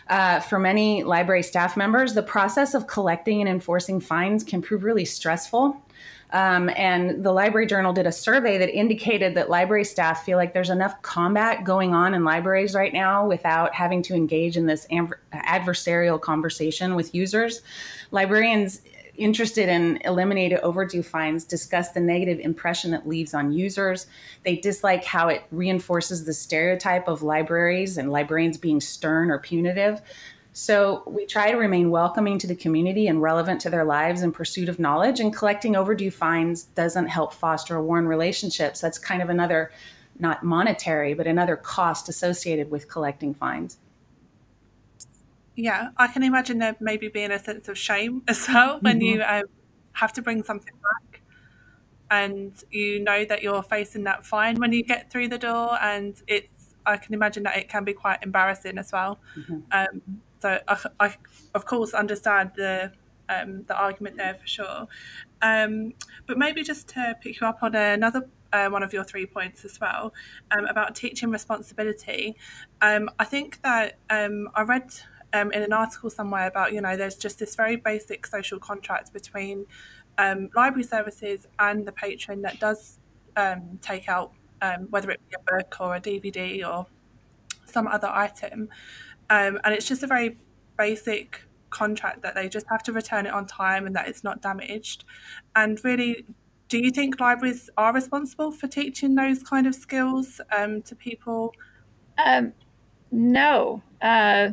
Uh, 0.07 0.39
for 0.39 0.57
many 0.57 1.03
library 1.03 1.43
staff 1.43 1.77
members, 1.77 2.15
the 2.15 2.23
process 2.23 2.73
of 2.73 2.87
collecting 2.87 3.41
and 3.41 3.49
enforcing 3.49 3.99
fines 3.99 4.43
can 4.43 4.61
prove 4.61 4.83
really 4.83 5.05
stressful. 5.05 5.79
Um, 6.31 6.69
and 6.75 7.23
the 7.23 7.31
Library 7.31 7.65
Journal 7.65 7.91
did 7.91 8.05
a 8.05 8.11
survey 8.11 8.57
that 8.59 8.69
indicated 8.69 9.35
that 9.35 9.49
library 9.49 9.83
staff 9.83 10.23
feel 10.23 10.37
like 10.37 10.53
there's 10.53 10.69
enough 10.69 11.01
combat 11.01 11.63
going 11.63 11.93
on 11.93 12.13
in 12.13 12.23
libraries 12.23 12.75
right 12.75 12.93
now 12.93 13.27
without 13.27 13.73
having 13.73 14.03
to 14.03 14.15
engage 14.15 14.55
in 14.55 14.67
this 14.67 14.87
adversarial 15.33 16.21
conversation 16.21 16.95
with 16.95 17.15
users. 17.15 17.61
Librarians 18.11 18.81
interested 19.19 19.69
in 19.69 19.99
eliminating 20.05 20.59
overdue 20.63 21.03
fines 21.03 21.43
discuss 21.43 21.91
the 21.91 21.99
negative 21.99 22.39
impression 22.39 22.93
it 22.93 23.07
leaves 23.07 23.33
on 23.33 23.51
users. 23.51 24.07
They 24.43 24.55
dislike 24.55 25.03
how 25.03 25.27
it 25.27 25.43
reinforces 25.51 26.25
the 26.25 26.33
stereotype 26.33 27.07
of 27.07 27.21
libraries 27.21 27.97
and 27.97 28.11
librarians 28.11 28.57
being 28.57 28.79
stern 28.79 29.29
or 29.29 29.39
punitive. 29.39 30.01
So 30.53 31.03
we 31.05 31.25
try 31.25 31.51
to 31.51 31.57
remain 31.57 31.91
welcoming 31.91 32.39
to 32.39 32.47
the 32.47 32.55
community 32.55 33.07
and 33.07 33.21
relevant 33.21 33.61
to 33.61 33.69
their 33.69 33.85
lives 33.85 34.23
in 34.23 34.31
pursuit 34.31 34.67
of 34.67 34.79
knowledge. 34.79 35.19
And 35.19 35.35
collecting 35.35 35.75
overdue 35.75 36.11
fines 36.11 36.63
doesn't 36.63 37.07
help 37.07 37.33
foster 37.33 37.75
a 37.75 37.83
warm 37.83 38.07
relationships. 38.07 38.81
That's 38.81 38.97
kind 38.97 39.21
of 39.21 39.29
another, 39.29 39.71
not 40.17 40.43
monetary, 40.43 41.13
but 41.13 41.27
another 41.27 41.55
cost 41.55 42.09
associated 42.09 42.71
with 42.71 42.89
collecting 42.89 43.33
fines. 43.33 43.77
Yeah, 45.59 45.89
I 45.97 46.07
can 46.07 46.23
imagine 46.23 46.59
there 46.59 46.77
maybe 46.79 47.09
being 47.09 47.31
a 47.31 47.39
sense 47.39 47.67
of 47.67 47.77
shame 47.77 48.23
as 48.29 48.47
well 48.47 48.79
when 48.79 49.01
mm-hmm. 49.01 49.19
you 49.19 49.23
um, 49.23 49.43
have 49.91 50.13
to 50.13 50.21
bring 50.21 50.41
something 50.41 50.73
back 50.73 51.21
and 52.09 52.53
you 52.71 53.03
know 53.03 53.25
that 53.25 53.43
you're 53.43 53.61
facing 53.61 54.05
that 54.05 54.25
fine 54.25 54.55
when 54.55 54.71
you 54.71 54.83
get 54.83 55.11
through 55.11 55.27
the 55.27 55.37
door 55.37 55.77
and 55.81 56.23
it's 56.27 56.75
I 56.85 56.95
can 56.95 57.13
imagine 57.13 57.43
that 57.43 57.57
it 57.57 57.67
can 57.67 57.83
be 57.83 57.93
quite 57.93 58.23
embarrassing 58.23 58.77
as 58.77 58.91
well. 58.91 59.19
Mm-hmm. 59.37 59.59
Um, 59.71 60.21
so 60.39 60.59
I, 60.67 60.85
I 60.99 61.15
of 61.53 61.65
course 61.65 61.93
understand 61.93 62.51
the 62.55 62.93
um, 63.27 63.63
the 63.67 63.75
argument 63.75 64.15
there 64.15 64.35
for 64.35 64.47
sure. 64.47 64.87
Um, 65.41 65.93
but 66.25 66.37
maybe 66.37 66.63
just 66.63 66.87
to 66.89 67.15
pick 67.21 67.41
you 67.41 67.47
up 67.47 67.61
on 67.61 67.75
another 67.75 68.29
uh, 68.53 68.69
one 68.69 68.81
of 68.81 68.93
your 68.93 69.03
three 69.03 69.25
points 69.25 69.65
as 69.65 69.77
well 69.79 70.13
um, 70.57 70.65
about 70.65 70.95
teaching 70.95 71.29
responsibility. 71.29 72.37
Um, 72.81 73.09
I 73.19 73.25
think 73.25 73.61
that 73.61 73.99
um, 74.09 74.47
I 74.55 74.61
read 74.61 74.89
um, 75.33 75.51
in 75.51 75.63
an 75.63 75.73
article 75.73 76.09
somewhere 76.09 76.47
about 76.47 76.73
you 76.73 76.81
know 76.81 76.95
there's 76.97 77.15
just 77.15 77.39
this 77.39 77.55
very 77.55 77.75
basic 77.75 78.25
social 78.25 78.59
contract 78.59 79.13
between 79.13 79.65
um, 80.17 80.49
library 80.55 80.83
services 80.83 81.47
and 81.59 81.85
the 81.85 81.91
patron 81.91 82.41
that 82.41 82.59
does 82.59 82.99
um, 83.37 83.79
take 83.81 84.09
out 84.09 84.33
um, 84.61 84.87
whether 84.89 85.09
it 85.11 85.19
be 85.29 85.35
a 85.35 85.57
book 85.57 85.77
or 85.79 85.95
a 85.95 86.01
DVD 86.01 86.67
or 86.67 86.85
some 87.65 87.87
other 87.87 88.09
item, 88.09 88.69
um, 89.29 89.59
and 89.63 89.73
it's 89.73 89.87
just 89.87 90.03
a 90.03 90.07
very 90.07 90.37
basic 90.77 91.43
contract 91.69 92.21
that 92.23 92.33
they 92.33 92.49
just 92.49 92.65
have 92.67 92.81
to 92.81 92.91
return 92.91 93.25
it 93.25 93.33
on 93.33 93.45
time 93.45 93.85
and 93.85 93.95
that 93.95 94.07
it's 94.07 94.23
not 94.23 94.41
damaged. 94.41 95.05
And 95.55 95.79
really, 95.85 96.25
do 96.67 96.79
you 96.79 96.89
think 96.89 97.19
libraries 97.19 97.69
are 97.77 97.93
responsible 97.93 98.51
for 98.51 98.67
teaching 98.67 99.15
those 99.15 99.43
kind 99.43 99.67
of 99.67 99.75
skills 99.75 100.41
um, 100.55 100.81
to 100.83 100.95
people? 100.95 101.53
No. 103.11 103.81
Uh, 104.01 104.49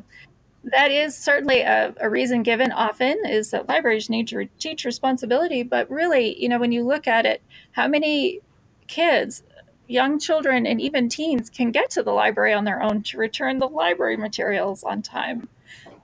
that 0.73 0.91
is 0.91 1.17
certainly 1.17 1.61
a, 1.61 1.95
a, 2.01 2.11
reason 2.11 2.43
given 2.43 2.73
often 2.73 3.17
is 3.25 3.51
that 3.53 3.69
libraries 3.69 4.11
need 4.11 4.27
to 4.29 4.47
teach 4.59 4.85
responsibility 4.85 5.63
but 5.63 5.89
really 5.91 6.41
you 6.41 6.49
know 6.49 6.59
when 6.59 6.73
you 6.73 6.85
look 6.85 7.07
at 7.07 7.25
it 7.25 7.41
how 7.73 7.87
many 7.87 8.41
kids 8.89 9.43
young 9.89 10.19
children 10.19 10.67
and 10.67 10.81
even 10.81 11.09
teens 11.09 11.51
can 11.51 11.71
get 11.71 11.91
to 11.91 12.03
the 12.03 12.13
library 12.13 12.53
on 12.53 12.65
their 12.65 12.83
own 12.83 13.03
to 13.05 13.19
return 13.19 13.59
the 13.59 13.69
library 13.69 14.17
materials 14.17 14.83
on 14.85 15.03
time? 15.03 15.49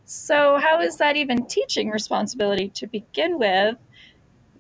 So 0.05 0.59
how 0.59 0.81
is 0.81 0.97
that 0.99 1.17
even 1.17 1.47
teaching 1.47 1.91
responsibility 1.91 2.69
to 2.71 2.87
begin 2.87 3.39
with? 3.39 3.77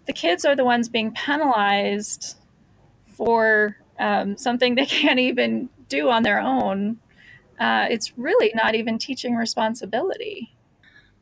The 0.06 0.12
kids 0.12 0.44
are 0.44 0.56
the 0.56 0.64
ones 0.64 0.88
being 0.88 1.12
penalized 1.12 2.36
for 3.06 3.76
um, 3.98 4.36
something 4.36 4.74
they 4.74 4.86
can't 4.86 5.18
even 5.18 5.68
do 5.88 6.10
on 6.10 6.22
their 6.22 6.40
own 6.40 6.98
uh, 7.62 7.86
it's 7.88 8.18
really 8.18 8.50
not 8.56 8.74
even 8.74 8.98
teaching 8.98 9.36
responsibility. 9.36 10.52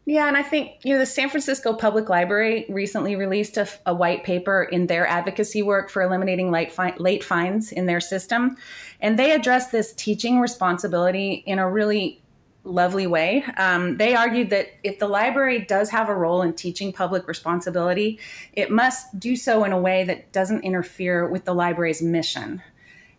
Yeah, 0.07 0.27
and 0.27 0.37
I 0.39 0.43
think 0.43 0.73
you 0.83 0.95
know 0.95 0.99
the 0.99 1.05
San 1.07 1.29
Francisco 1.29 1.75
Public 1.75 2.09
Library 2.09 2.65
recently 2.71 3.15
released 3.15 3.59
a, 3.59 3.69
a 3.85 3.95
white 3.95 4.25
paper 4.25 4.63
in 4.65 4.87
their 4.87 5.07
advocacy 5.07 5.63
work 5.63 5.91
for 5.91 6.01
eliminating 6.01 6.51
late, 6.51 6.73
fi- 6.73 6.97
late 6.97 7.23
fines 7.23 7.71
in 7.71 7.85
their 7.85 8.01
system, 8.01 8.57
and 9.01 9.19
they 9.19 9.33
address 9.33 9.71
this 9.71 9.93
teaching 9.93 10.41
responsibility 10.41 11.45
in 11.47 11.59
a 11.59 11.71
really 11.71 12.23
lovely 12.65 13.07
way. 13.07 13.45
Um, 13.59 13.99
they 13.99 14.15
argued 14.15 14.49
that 14.51 14.69
if 14.83 14.99
the 14.99 15.09
library 15.09 15.61
does 15.61 15.91
have 15.91 16.09
a 16.09 16.15
role 16.15 16.41
in 16.43 16.55
teaching 16.55 16.93
public 16.93 17.29
responsibility, 17.29 18.19
it 18.55 18.71
must 18.71 19.19
do 19.21 19.37
so 19.37 19.65
in 19.65 19.73
a 19.73 19.81
way 19.81 20.05
that 20.05 20.33
doesn't 20.33 20.65
interfere 20.65 21.29
with 21.29 21.45
the 21.45 21.55
library's 21.55 22.03
mission. 22.03 22.63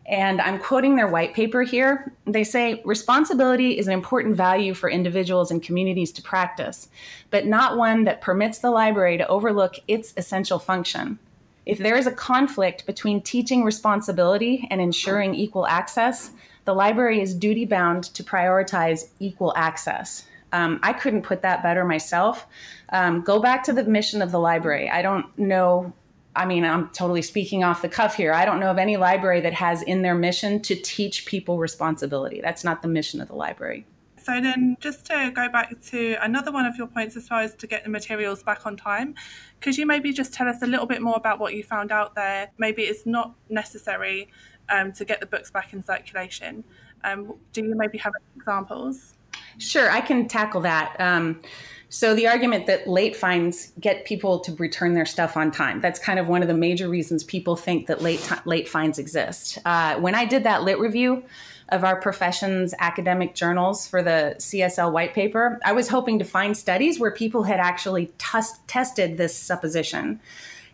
And 0.07 0.41
I'm 0.41 0.59
quoting 0.59 0.95
their 0.95 1.07
white 1.07 1.33
paper 1.33 1.61
here. 1.61 2.11
They 2.25 2.43
say 2.43 2.81
responsibility 2.85 3.77
is 3.77 3.87
an 3.87 3.93
important 3.93 4.35
value 4.35 4.73
for 4.73 4.89
individuals 4.89 5.51
and 5.51 5.61
communities 5.61 6.11
to 6.13 6.21
practice, 6.21 6.89
but 7.29 7.45
not 7.45 7.77
one 7.77 8.03
that 8.05 8.21
permits 8.21 8.59
the 8.59 8.71
library 8.71 9.17
to 9.17 9.27
overlook 9.27 9.75
its 9.87 10.13
essential 10.17 10.59
function. 10.59 11.19
If 11.65 11.77
there 11.77 11.95
is 11.95 12.07
a 12.07 12.11
conflict 12.11 12.85
between 12.85 13.21
teaching 13.21 13.63
responsibility 13.63 14.67
and 14.71 14.81
ensuring 14.81 15.35
equal 15.35 15.67
access, 15.67 16.31
the 16.65 16.73
library 16.73 17.21
is 17.21 17.35
duty 17.35 17.65
bound 17.65 18.05
to 18.15 18.23
prioritize 18.23 19.09
equal 19.19 19.53
access. 19.55 20.25
Um, 20.53 20.79
I 20.83 20.93
couldn't 20.93 21.21
put 21.21 21.41
that 21.43 21.63
better 21.63 21.85
myself. 21.85 22.47
Um, 22.89 23.21
go 23.21 23.39
back 23.39 23.63
to 23.65 23.73
the 23.73 23.83
mission 23.83 24.21
of 24.21 24.31
the 24.31 24.39
library. 24.39 24.89
I 24.89 25.01
don't 25.01 25.25
know 25.37 25.93
I 26.35 26.45
mean, 26.45 26.63
I'm 26.63 26.89
totally 26.89 27.21
speaking 27.21 27.63
off 27.63 27.81
the 27.81 27.89
cuff 27.89 28.15
here. 28.15 28.33
I 28.33 28.45
don't 28.45 28.59
know 28.59 28.71
of 28.71 28.77
any 28.77 28.97
library 28.97 29.41
that 29.41 29.53
has 29.53 29.81
in 29.81 30.01
their 30.01 30.15
mission 30.15 30.61
to 30.61 30.75
teach 30.75 31.25
people 31.25 31.57
responsibility. 31.57 32.39
That's 32.41 32.63
not 32.63 32.81
the 32.81 32.87
mission 32.87 33.19
of 33.21 33.27
the 33.27 33.35
library. 33.35 33.85
So 34.23 34.39
then, 34.39 34.77
just 34.79 35.05
to 35.07 35.31
go 35.33 35.49
back 35.49 35.81
to 35.87 36.15
another 36.21 36.51
one 36.51 36.65
of 36.65 36.77
your 36.77 36.85
points 36.85 37.17
as 37.17 37.27
far 37.27 37.41
as 37.41 37.55
to 37.55 37.65
get 37.65 37.83
the 37.83 37.89
materials 37.89 38.43
back 38.43 38.67
on 38.67 38.77
time, 38.77 39.15
could 39.61 39.75
you 39.75 39.87
maybe 39.87 40.13
just 40.13 40.31
tell 40.31 40.47
us 40.47 40.61
a 40.61 40.67
little 40.67 40.85
bit 40.85 41.01
more 41.01 41.15
about 41.15 41.39
what 41.39 41.55
you 41.55 41.63
found 41.63 41.91
out 41.91 42.13
there? 42.13 42.51
Maybe 42.59 42.83
it's 42.83 43.05
not 43.07 43.33
necessary 43.49 44.29
um, 44.69 44.91
to 44.93 45.05
get 45.05 45.21
the 45.21 45.25
books 45.25 45.49
back 45.49 45.73
in 45.73 45.83
circulation. 45.83 46.63
Um, 47.03 47.33
do 47.51 47.63
you 47.63 47.75
maybe 47.75 47.97
have 47.97 48.13
examples? 48.35 49.15
Sure, 49.57 49.89
I 49.89 50.01
can 50.01 50.27
tackle 50.27 50.61
that. 50.61 50.95
Um, 50.99 51.41
so 51.93 52.15
the 52.15 52.25
argument 52.25 52.67
that 52.67 52.87
late 52.87 53.17
fines 53.17 53.73
get 53.77 54.05
people 54.05 54.39
to 54.39 54.55
return 54.55 54.93
their 54.93 55.05
stuff 55.05 55.35
on 55.35 55.51
time. 55.51 55.81
That's 55.81 55.99
kind 55.99 56.19
of 56.19 56.27
one 56.29 56.41
of 56.41 56.47
the 56.47 56.53
major 56.53 56.87
reasons 56.87 57.21
people 57.21 57.57
think 57.57 57.87
that 57.87 58.01
late 58.01 58.21
t- 58.21 58.35
late 58.45 58.69
fines 58.69 58.97
exist. 58.97 59.57
Uh, 59.65 59.95
when 59.99 60.15
I 60.15 60.23
did 60.23 60.45
that 60.45 60.63
lit 60.63 60.79
review 60.79 61.21
of 61.71 61.83
our 61.83 61.99
profession's 61.99 62.73
academic 62.79 63.33
journals 63.35 63.87
for 63.87 64.03
the 64.03 64.35
CSL 64.37 64.91
white 64.91 65.13
paper, 65.13 65.59
I 65.63 65.71
was 65.71 65.87
hoping 65.87 66.19
to 66.19 66.25
find 66.25 66.55
studies 66.55 66.99
where 66.99 67.11
people 67.11 67.43
had 67.43 67.59
actually 67.59 68.07
t- 68.17 68.39
tested 68.67 69.17
this 69.17 69.37
supposition. 69.37 70.19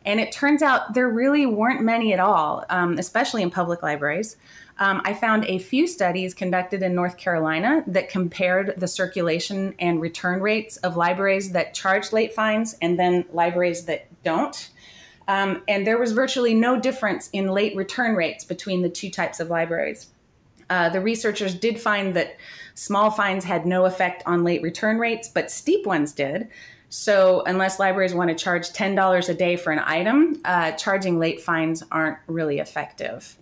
And 0.06 0.20
it 0.20 0.32
turns 0.32 0.62
out 0.62 0.94
there 0.94 1.10
really 1.10 1.46
weren't 1.46 1.82
many 1.82 2.14
at 2.14 2.20
all, 2.20 2.66
um, 2.70 2.98
especially 2.98 3.44
in 3.44 3.52
public 3.52 3.84
libraries 3.84 4.38
um, 4.80 5.02
I 5.04 5.14
found 5.14 5.46
a 5.46 5.58
few 5.58 5.88
studies 5.88 6.34
conducted 6.34 6.84
in 6.84 6.94
North 6.94 7.18
Carolina 7.18 7.84
that 7.88 8.10
compared 8.10 8.76
the 8.78 8.88
circulation 8.88 9.74
and 9.80 10.00
return 10.00 10.40
rates 10.40 10.78
of 10.78 10.96
libraries 10.96 11.52
that 11.52 11.74
charge 11.74 12.14
late 12.14 12.34
fines 12.34 12.76
and 12.82 13.00
then 13.00 13.26
libraries 13.32 13.86
that 13.86 14.08
don't. 14.24 14.70
Um, 15.28 15.64
and 15.68 15.86
there 15.86 15.98
was 15.98 16.12
virtually 16.12 16.54
no 16.54 16.80
difference 16.80 17.30
in 17.34 17.48
late 17.48 17.76
return 17.76 18.16
rates 18.16 18.46
between 18.46 18.82
the 18.82 18.90
two 18.90 19.10
types 19.10 19.40
of 19.40 19.50
libraries. 19.50 20.08
Uh, 20.70 20.90
the 20.90 21.02
researchers 21.02 21.56
did 21.56 21.80
find 21.80 22.16
that 22.16 22.38
small 22.76 23.10
fines 23.10 23.44
had 23.44 23.66
no 23.66 23.86
effect 23.86 24.24
on 24.26 24.44
late 24.44 24.62
return 24.62 25.00
rates, 25.00 25.28
but 25.28 25.50
steep 25.52 25.86
ones 25.86 26.12
did. 26.12 26.50
So, 26.90 27.44
unless 27.46 27.80
libraries 27.80 28.14
want 28.14 28.30
to 28.30 28.36
charge 28.36 28.70
$10 28.70 29.30
a 29.30 29.34
day 29.34 29.58
for 29.58 29.72
an 29.72 29.80
item, 29.80 30.40
uh, 30.46 30.72
charging 30.72 31.20
late 31.20 31.42
fines 31.42 31.84
aren't 31.92 32.18
really 32.28 32.60
effective. 32.60 33.38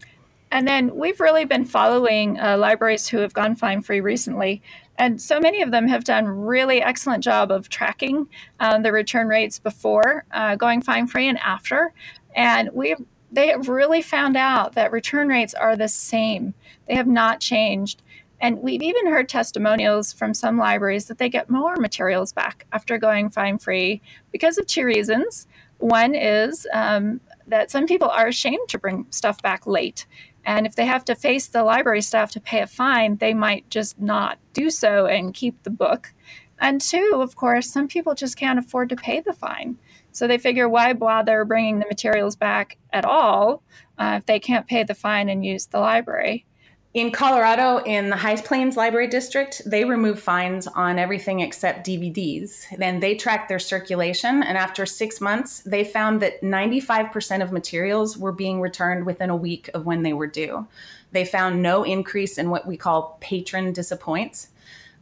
And 0.51 0.67
then 0.67 0.96
we've 0.96 1.20
really 1.20 1.46
been 1.46 1.65
following 1.65 2.39
uh, 2.39 2.58
libraries 2.58 3.08
who 3.08 3.17
have 3.17 3.34
gone 3.34 3.55
fine 3.55 3.82
free 3.82 4.00
recently. 4.00 4.62
And 4.98 5.22
so 5.22 5.39
many 5.39 5.62
of 5.62 5.72
them 5.72 5.88
have 5.88 6.05
done 6.05 6.27
really 6.27 6.82
excellent 6.82 7.24
job 7.24 7.51
of 7.51 7.67
tracking 7.70 8.27
um, 8.60 8.82
the 8.82 8.91
return 8.91 9.27
rates 9.27 9.60
before 9.60 10.25
uh, 10.32 10.55
going 10.55 10.82
fine 10.82 11.08
free 11.08 11.27
and 11.27 11.38
after. 11.39 11.94
And 12.36 12.70
we 12.74 12.96
they 13.36 13.50
have 13.50 13.70
really 13.70 14.01
found 14.01 14.38
out 14.38 14.74
that 14.74 14.92
return 14.92 15.27
rates 15.27 15.54
are 15.54 15.75
the 15.75 15.88
same. 15.88 16.54
They 16.88 16.96
have 16.96 17.08
not 17.08 17.39
changed. 17.42 18.01
And 18.42 18.60
we've 18.60 18.84
even 18.84 19.08
heard 19.08 19.30
testimonials 19.30 20.13
from 20.13 20.34
some 20.34 20.58
libraries 20.58 21.06
that 21.06 21.18
they 21.18 21.30
get 21.30 21.50
more 21.50 21.75
materials 21.77 22.34
back 22.34 22.65
after 22.72 22.98
going 22.98 23.30
fine 23.30 23.58
free 23.58 24.01
because 24.32 24.58
of 24.58 24.68
two 24.68 24.86
reasons. 24.86 25.48
One 25.77 26.15
is 26.15 26.68
um, 26.74 27.22
that 27.48 27.72
some 27.72 27.86
people 27.88 28.10
are 28.10 28.27
ashamed 28.27 28.70
to 28.70 28.80
bring 28.80 29.06
stuff 29.10 29.42
back 29.42 29.65
late. 29.68 30.06
And 30.46 30.65
if 30.65 30.75
they 30.75 30.86
have 30.86 31.06
to 31.06 31.15
face 31.15 31.48
the 31.48 31.63
library 31.63 32.01
staff 32.01 32.32
to 32.32 32.39
pay 32.39 32.62
a 32.62 32.68
fine, 32.68 33.18
they 33.18 33.34
might 33.34 33.70
just 33.70 34.00
not 34.00 34.38
do 34.54 34.70
so 34.70 35.06
and 35.08 35.34
keep 35.34 35.63
the 35.63 35.70
book. 35.70 36.13
And 36.60 36.80
two, 36.80 37.12
of 37.15 37.36
course, 37.36 37.72
some 37.72 37.88
people 37.88 38.15
just 38.15 38.38
can't 38.38 38.60
afford 38.60 38.89
to 38.89 38.96
pay 38.96 39.20
the 39.20 39.34
fine. 39.34 39.77
So 40.15 40.27
they 40.27 40.38
figure 40.38 40.69
why 40.69 40.93
bother 40.93 41.43
bringing 41.43 41.79
the 41.79 41.88
materials 41.88 42.38
back 42.38 42.77
at 42.93 43.03
all 43.03 43.62
uh, 43.98 44.15
if 44.19 44.25
they 44.25 44.39
can't 44.39 44.65
pay 44.65 44.84
the 44.84 44.95
fine 44.95 45.27
and 45.27 45.45
use 45.45 45.65
the 45.65 45.81
library. 45.81 46.45
In 46.93 47.12
Colorado, 47.12 47.84
in 47.84 48.10
the 48.10 48.15
High 48.15 48.38
Plains 48.38 48.77
Library 48.77 49.10
District, 49.10 49.62
they 49.65 49.84
remove 49.84 50.17
fines 50.17 50.67
on 50.67 50.98
everything 50.98 51.41
except 51.41 51.86
DVDs. 51.86 52.63
Then 52.77 53.01
they 53.01 53.15
track 53.15 53.50
their 53.50 53.60
circulation, 53.60 54.41
and 54.41 54.57
after 54.57 54.86
six 54.86 55.19
months, 55.19 55.60
they 55.65 55.84
found 55.84 56.22
that 56.22 56.41
95% 56.41 57.43
of 57.43 57.51
materials 57.51 58.17
were 58.17 58.31
being 58.31 58.62
returned 58.62 59.05
within 59.05 59.29
a 59.29 59.36
week 59.36 59.69
of 59.74 59.86
when 59.86 60.03
they 60.03 60.13
were 60.13 60.27
due. 60.27 60.65
They 61.12 61.25
found 61.25 61.62
no 61.62 61.84
increase 61.84 62.38
in 62.38 62.50
what 62.50 62.65
we 62.65 62.77
call 62.77 63.17
patron 63.19 63.74
disappoints, 63.74 64.48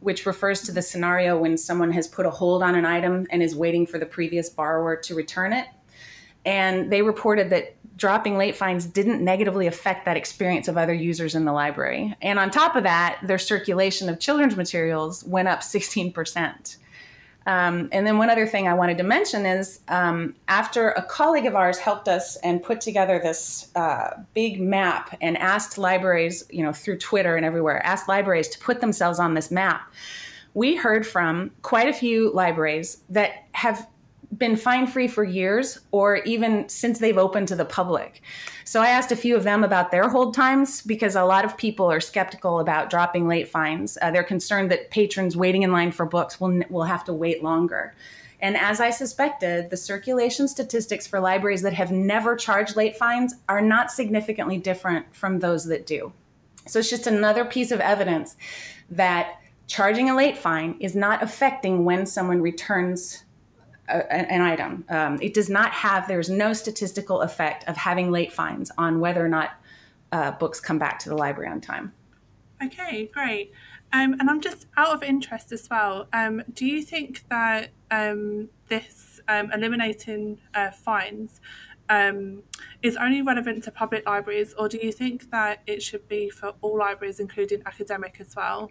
which 0.04 0.26
refers 0.26 0.60
to 0.60 0.70
the 0.70 0.82
scenario 0.82 1.38
when 1.38 1.56
someone 1.56 1.90
has 1.90 2.06
put 2.06 2.26
a 2.26 2.30
hold 2.30 2.62
on 2.62 2.74
an 2.74 2.84
item 2.84 3.26
and 3.30 3.42
is 3.42 3.56
waiting 3.56 3.86
for 3.86 3.98
the 3.98 4.04
previous 4.04 4.50
borrower 4.50 4.96
to 4.96 5.14
return 5.14 5.54
it. 5.54 5.66
And 6.44 6.92
they 6.92 7.00
reported 7.00 7.48
that 7.50 7.74
dropping 7.96 8.36
late 8.36 8.54
fines 8.54 8.84
didn't 8.84 9.24
negatively 9.24 9.66
affect 9.66 10.04
that 10.04 10.18
experience 10.18 10.68
of 10.68 10.76
other 10.76 10.92
users 10.92 11.34
in 11.34 11.46
the 11.46 11.52
library. 11.52 12.14
And 12.20 12.38
on 12.38 12.50
top 12.50 12.76
of 12.76 12.82
that, 12.82 13.18
their 13.22 13.38
circulation 13.38 14.10
of 14.10 14.20
children's 14.20 14.56
materials 14.56 15.24
went 15.24 15.48
up 15.48 15.60
16%. 15.60 16.76
Um, 17.46 17.88
and 17.92 18.06
then 18.06 18.16
one 18.16 18.30
other 18.30 18.46
thing 18.46 18.68
I 18.68 18.74
wanted 18.74 18.96
to 18.98 19.04
mention 19.04 19.44
is 19.44 19.80
um, 19.88 20.34
after 20.48 20.90
a 20.90 21.02
colleague 21.02 21.46
of 21.46 21.54
ours 21.54 21.78
helped 21.78 22.08
us 22.08 22.36
and 22.36 22.62
put 22.62 22.80
together 22.80 23.18
this 23.18 23.70
uh, 23.76 24.10
big 24.32 24.60
map 24.60 25.16
and 25.20 25.36
asked 25.36 25.76
libraries, 25.76 26.44
you 26.50 26.62
know, 26.62 26.72
through 26.72 26.98
Twitter 26.98 27.36
and 27.36 27.44
everywhere, 27.44 27.84
asked 27.84 28.08
libraries 28.08 28.48
to 28.48 28.58
put 28.58 28.80
themselves 28.80 29.18
on 29.18 29.34
this 29.34 29.50
map, 29.50 29.92
we 30.54 30.74
heard 30.76 31.06
from 31.06 31.50
quite 31.62 31.88
a 31.88 31.92
few 31.92 32.32
libraries 32.32 33.02
that 33.10 33.44
have 33.52 33.86
been 34.36 34.56
fine 34.56 34.86
free 34.86 35.08
for 35.08 35.24
years 35.24 35.80
or 35.90 36.16
even 36.18 36.68
since 36.68 36.98
they've 36.98 37.18
opened 37.18 37.48
to 37.48 37.56
the 37.56 37.64
public. 37.64 38.22
So 38.64 38.80
I 38.80 38.88
asked 38.88 39.12
a 39.12 39.16
few 39.16 39.36
of 39.36 39.44
them 39.44 39.64
about 39.64 39.90
their 39.90 40.08
hold 40.08 40.34
times 40.34 40.82
because 40.82 41.16
a 41.16 41.24
lot 41.24 41.44
of 41.44 41.56
people 41.56 41.90
are 41.90 42.00
skeptical 42.00 42.60
about 42.60 42.90
dropping 42.90 43.28
late 43.28 43.48
fines. 43.48 43.98
Uh, 44.00 44.10
they're 44.10 44.24
concerned 44.24 44.70
that 44.70 44.90
patrons 44.90 45.36
waiting 45.36 45.62
in 45.62 45.72
line 45.72 45.92
for 45.92 46.06
books 46.06 46.40
will, 46.40 46.62
will 46.70 46.84
have 46.84 47.04
to 47.04 47.12
wait 47.12 47.42
longer. 47.42 47.94
And 48.40 48.56
as 48.56 48.80
I 48.80 48.90
suspected, 48.90 49.70
the 49.70 49.76
circulation 49.76 50.48
statistics 50.48 51.06
for 51.06 51.20
libraries 51.20 51.62
that 51.62 51.72
have 51.72 51.90
never 51.90 52.36
charged 52.36 52.76
late 52.76 52.96
fines 52.96 53.34
are 53.48 53.62
not 53.62 53.90
significantly 53.90 54.58
different 54.58 55.14
from 55.14 55.38
those 55.38 55.64
that 55.66 55.86
do. 55.86 56.12
So 56.66 56.78
it's 56.78 56.90
just 56.90 57.06
another 57.06 57.44
piece 57.44 57.70
of 57.70 57.80
evidence 57.80 58.36
that 58.90 59.40
charging 59.66 60.10
a 60.10 60.16
late 60.16 60.36
fine 60.36 60.76
is 60.80 60.94
not 60.94 61.22
affecting 61.22 61.84
when 61.84 62.06
someone 62.06 62.42
returns 62.42 63.24
a, 63.88 64.12
an 64.12 64.40
item. 64.40 64.84
Um, 64.88 65.18
it 65.20 65.34
does 65.34 65.48
not 65.48 65.70
have, 65.72 66.08
there's 66.08 66.30
no 66.30 66.52
statistical 66.52 67.22
effect 67.22 67.64
of 67.68 67.76
having 67.76 68.10
late 68.10 68.32
fines 68.32 68.70
on 68.78 69.00
whether 69.00 69.24
or 69.24 69.28
not 69.28 69.50
uh, 70.12 70.30
books 70.32 70.60
come 70.60 70.78
back 70.78 70.98
to 71.00 71.08
the 71.08 71.16
library 71.16 71.50
on 71.50 71.60
time. 71.60 71.92
Okay, 72.62 73.10
great. 73.12 73.52
Um, 73.92 74.14
and 74.14 74.28
I'm 74.28 74.40
just 74.40 74.66
out 74.76 74.92
of 74.94 75.02
interest 75.02 75.52
as 75.52 75.68
well. 75.70 76.08
Um, 76.12 76.42
do 76.52 76.66
you 76.66 76.82
think 76.82 77.28
that 77.28 77.70
um, 77.90 78.48
this 78.68 79.20
um, 79.28 79.52
eliminating 79.52 80.38
uh, 80.54 80.70
fines 80.70 81.40
um, 81.88 82.42
is 82.82 82.96
only 82.96 83.22
relevant 83.22 83.62
to 83.64 83.70
public 83.70 84.06
libraries, 84.06 84.54
or 84.58 84.68
do 84.68 84.78
you 84.82 84.90
think 84.90 85.30
that 85.30 85.62
it 85.66 85.82
should 85.82 86.08
be 86.08 86.30
for 86.30 86.54
all 86.60 86.78
libraries, 86.78 87.20
including 87.20 87.62
academic 87.66 88.16
as 88.20 88.34
well? 88.34 88.70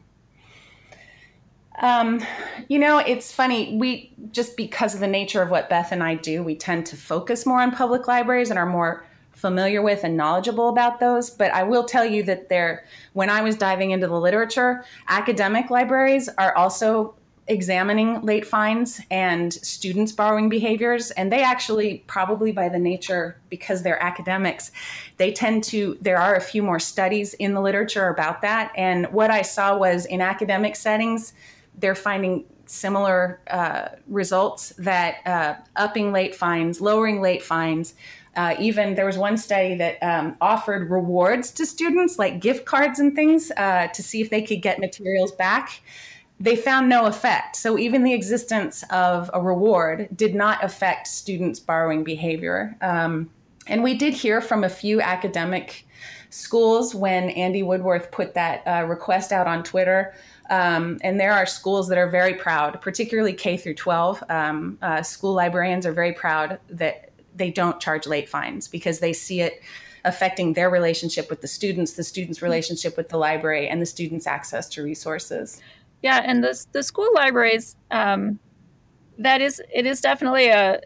Um, 1.79 2.23
you 2.67 2.79
know, 2.79 2.99
it's 2.99 3.31
funny. 3.31 3.75
We 3.75 4.13
just 4.31 4.55
because 4.55 4.93
of 4.93 4.99
the 4.99 5.07
nature 5.07 5.41
of 5.41 5.49
what 5.49 5.69
Beth 5.69 5.91
and 5.91 6.03
I 6.03 6.15
do, 6.15 6.43
we 6.43 6.55
tend 6.55 6.85
to 6.87 6.95
focus 6.97 7.45
more 7.45 7.61
on 7.61 7.71
public 7.71 8.07
libraries 8.07 8.49
and 8.49 8.59
are 8.59 8.65
more 8.65 9.05
familiar 9.31 9.81
with 9.81 10.03
and 10.03 10.15
knowledgeable 10.15 10.69
about 10.69 10.99
those. 10.99 11.29
But 11.29 11.51
I 11.51 11.63
will 11.63 11.83
tell 11.83 12.05
you 12.05 12.23
that 12.23 12.49
there, 12.49 12.85
when 13.13 13.29
I 13.29 13.41
was 13.41 13.55
diving 13.55 13.91
into 13.91 14.07
the 14.07 14.19
literature, 14.19 14.85
academic 15.07 15.69
libraries 15.69 16.29
are 16.37 16.55
also 16.55 17.15
examining 17.47 18.21
late 18.21 18.47
fines 18.47 19.01
and 19.11 19.51
students 19.53 20.13
borrowing 20.13 20.47
behaviors 20.47 21.11
and 21.11 21.29
they 21.29 21.43
actually 21.43 22.01
probably 22.07 22.53
by 22.53 22.69
the 22.69 22.79
nature 22.79 23.37
because 23.49 23.83
they're 23.83 24.01
academics 24.01 24.71
they 25.17 25.29
tend 25.29 25.61
to 25.61 25.97
there 25.99 26.17
are 26.17 26.35
a 26.35 26.39
few 26.39 26.63
more 26.63 26.79
studies 26.79 27.33
in 27.33 27.53
the 27.53 27.59
literature 27.59 28.07
about 28.07 28.41
that 28.41 28.71
and 28.77 29.05
what 29.07 29.29
i 29.29 29.41
saw 29.41 29.77
was 29.77 30.05
in 30.05 30.21
academic 30.21 30.73
settings 30.73 31.33
they're 31.79 31.95
finding 31.95 32.45
similar 32.65 33.41
uh, 33.49 33.89
results 34.07 34.69
that 34.77 35.17
uh, 35.25 35.55
upping 35.75 36.11
late 36.11 36.35
fines, 36.35 36.81
lowering 36.81 37.21
late 37.21 37.43
fines. 37.43 37.93
Uh, 38.35 38.55
even 38.59 38.95
there 38.95 39.05
was 39.05 39.17
one 39.17 39.37
study 39.37 39.75
that 39.75 40.01
um, 40.01 40.35
offered 40.41 40.89
rewards 40.89 41.51
to 41.51 41.65
students, 41.65 42.17
like 42.17 42.39
gift 42.39 42.65
cards 42.65 42.99
and 42.99 43.15
things, 43.15 43.51
uh, 43.57 43.87
to 43.87 44.01
see 44.01 44.21
if 44.21 44.29
they 44.29 44.41
could 44.41 44.61
get 44.61 44.79
materials 44.79 45.31
back. 45.31 45.81
They 46.39 46.55
found 46.55 46.89
no 46.89 47.05
effect. 47.05 47.55
So, 47.55 47.77
even 47.77 48.03
the 48.03 48.13
existence 48.13 48.83
of 48.89 49.29
a 49.33 49.41
reward 49.41 50.09
did 50.15 50.33
not 50.33 50.63
affect 50.63 51.07
students' 51.07 51.59
borrowing 51.59 52.03
behavior. 52.03 52.75
Um, 52.81 53.29
and 53.67 53.83
we 53.83 53.95
did 53.95 54.13
hear 54.13 54.41
from 54.41 54.63
a 54.63 54.69
few 54.69 54.99
academic 54.99 55.85
schools 56.31 56.95
when 56.95 57.29
Andy 57.29 57.61
Woodworth 57.61 58.11
put 58.11 58.33
that 58.33 58.63
uh, 58.65 58.85
request 58.87 59.31
out 59.31 59.45
on 59.45 59.63
Twitter 59.63 60.15
um, 60.53 60.99
and 61.01 61.19
there 61.19 61.33
are 61.33 61.47
schools 61.47 61.87
that 61.87 61.97
are 61.97 62.07
very 62.07 62.35
proud, 62.35 62.79
particularly 62.79 63.33
K 63.33 63.57
through 63.57 63.73
12. 63.73 64.23
Um, 64.29 64.77
uh, 64.83 65.01
school 65.01 65.33
librarians 65.33 65.83
are 65.87 65.91
very 65.91 66.13
proud 66.13 66.59
that 66.69 67.09
they 67.35 67.49
don't 67.49 67.79
charge 67.79 68.05
late 68.05 68.29
fines 68.29 68.67
because 68.67 68.99
they 68.99 69.13
see 69.13 69.41
it 69.41 69.61
affecting 70.05 70.53
their 70.53 70.69
relationship 70.69 71.27
with 71.31 71.41
the 71.41 71.47
students, 71.47 71.93
the 71.93 72.03
students' 72.03 72.43
relationship 72.43 72.95
with 72.97 73.09
the 73.09 73.17
library, 73.17 73.67
and 73.67 73.81
the 73.81 73.85
students' 73.87 74.27
access 74.27 74.69
to 74.69 74.83
resources. 74.83 75.59
Yeah, 76.03 76.21
and 76.23 76.43
the 76.43 76.63
the 76.71 76.83
school 76.83 77.09
libraries, 77.15 77.75
um, 77.89 78.37
that 79.17 79.41
is, 79.41 79.59
it 79.73 79.87
is 79.87 80.01
definitely 80.01 80.49
a 80.49 80.81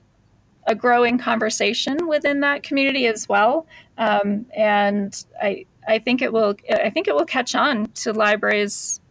a 0.67 0.75
growing 0.75 1.17
conversation 1.17 2.07
within 2.07 2.39
that 2.39 2.63
community 2.63 3.05
as 3.07 3.27
well, 3.27 3.67
um, 3.97 4.45
and 4.55 5.25
I 5.41 5.65
I 5.89 5.99
think 5.99 6.21
it 6.21 6.31
will 6.31 6.55
I 6.71 6.89
think 6.89 7.09
it 7.09 7.15
will 7.15 7.25
catch 7.25 7.53
on 7.53 7.87
to 7.95 8.13
libraries 8.13 9.01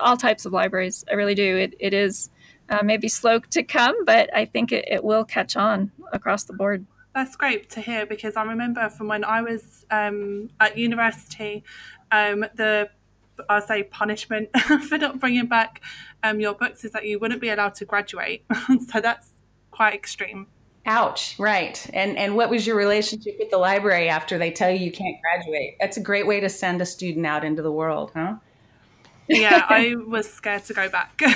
all 0.00 0.16
types 0.16 0.44
of 0.44 0.52
libraries. 0.52 1.04
I 1.10 1.14
really 1.14 1.34
do. 1.34 1.56
It, 1.56 1.74
it 1.78 1.94
is 1.94 2.30
uh, 2.68 2.82
maybe 2.82 3.08
slow 3.08 3.38
to 3.38 3.62
come, 3.62 4.04
but 4.04 4.34
I 4.34 4.44
think 4.44 4.72
it, 4.72 4.86
it 4.88 5.04
will 5.04 5.24
catch 5.24 5.56
on 5.56 5.92
across 6.12 6.44
the 6.44 6.52
board. 6.52 6.86
That's 7.14 7.36
great 7.36 7.68
to 7.70 7.80
hear 7.80 8.06
because 8.06 8.36
I 8.36 8.44
remember 8.44 8.88
from 8.88 9.08
when 9.08 9.24
I 9.24 9.42
was 9.42 9.84
um, 9.90 10.50
at 10.60 10.78
university, 10.78 11.62
um, 12.10 12.46
the 12.54 12.88
I'll 13.48 13.60
say 13.60 13.82
punishment 13.82 14.48
for 14.88 14.98
not 14.98 15.18
bringing 15.18 15.46
back 15.46 15.82
um, 16.22 16.40
your 16.40 16.54
books 16.54 16.84
is 16.84 16.92
that 16.92 17.06
you 17.06 17.18
wouldn't 17.18 17.40
be 17.40 17.48
allowed 17.50 17.74
to 17.76 17.84
graduate. 17.84 18.44
so 18.90 19.00
that's 19.00 19.30
quite 19.70 19.94
extreme. 19.94 20.46
Ouch! 20.84 21.38
Right. 21.38 21.88
And 21.92 22.16
and 22.18 22.34
what 22.34 22.50
was 22.50 22.66
your 22.66 22.76
relationship 22.76 23.36
with 23.38 23.50
the 23.50 23.58
library 23.58 24.08
after 24.08 24.36
they 24.36 24.50
tell 24.50 24.70
you 24.70 24.78
you 24.78 24.90
can't 24.90 25.16
graduate? 25.20 25.76
That's 25.80 25.96
a 25.96 26.00
great 26.00 26.26
way 26.26 26.40
to 26.40 26.48
send 26.48 26.82
a 26.82 26.86
student 26.86 27.24
out 27.24 27.44
into 27.44 27.62
the 27.62 27.70
world, 27.70 28.10
huh? 28.14 28.36
Yeah, 29.28 29.66
I 29.68 29.94
was 29.94 30.30
scared 30.30 30.64
to 30.64 30.74
go 30.74 30.88
back. 30.88 31.20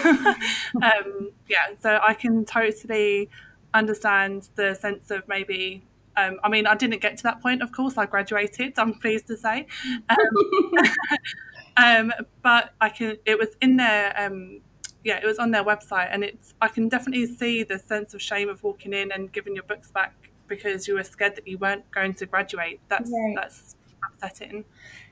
um, 0.83 1.31
yeah, 1.49 1.67
so 1.81 2.01
I 2.07 2.15
can 2.15 2.45
totally 2.45 3.29
understand 3.75 4.49
the 4.57 4.75
sense 4.75 5.11
of 5.11 5.27
maybe. 5.29 5.83
Um, 6.17 6.39
I 6.43 6.49
mean, 6.49 6.67
I 6.67 6.75
didn't 6.75 7.03
get 7.03 7.19
to 7.19 7.23
that 7.25 7.43
point, 7.43 7.63
of 7.63 7.73
course. 7.73 7.99
I 7.99 8.07
graduated. 8.07 8.79
I'm 8.79 8.95
pleased 8.95 9.27
to 9.27 9.37
say, 9.37 9.67
um, 10.09 10.73
um, 11.77 12.13
but 12.43 12.73
I 12.81 12.89
can. 12.89 13.17
It 13.27 13.39
was 13.39 13.49
in 13.61 13.77
their. 13.77 14.19
Um, 14.19 14.61
yeah, 15.05 15.19
it 15.19 15.27
was 15.27 15.39
on 15.39 15.51
their 15.51 15.65
website, 15.65 16.09
and 16.11 16.25
it's. 16.25 16.55
I 16.61 16.69
can 16.69 16.89
definitely 16.89 17.27
see 17.27 17.63
the 17.63 17.79
sense 17.79 18.15
of 18.15 18.23
shame 18.23 18.49
of 18.49 18.63
walking 18.63 18.93
in 18.93 19.13
and 19.13 19.31
giving 19.31 19.55
your 19.55 19.65
books 19.65 19.91
back 19.91 20.31
because 20.49 20.89
you 20.89 20.95
were 20.95 21.05
scared 21.05 21.37
that 21.37 21.47
you 21.47 21.59
weren't 21.59 21.89
going 21.91 22.15
to 22.15 22.27
graduate. 22.27 22.81
That's 22.89 23.11
right. 23.11 23.35
that's 23.37 23.76
upsetting. 24.23 24.65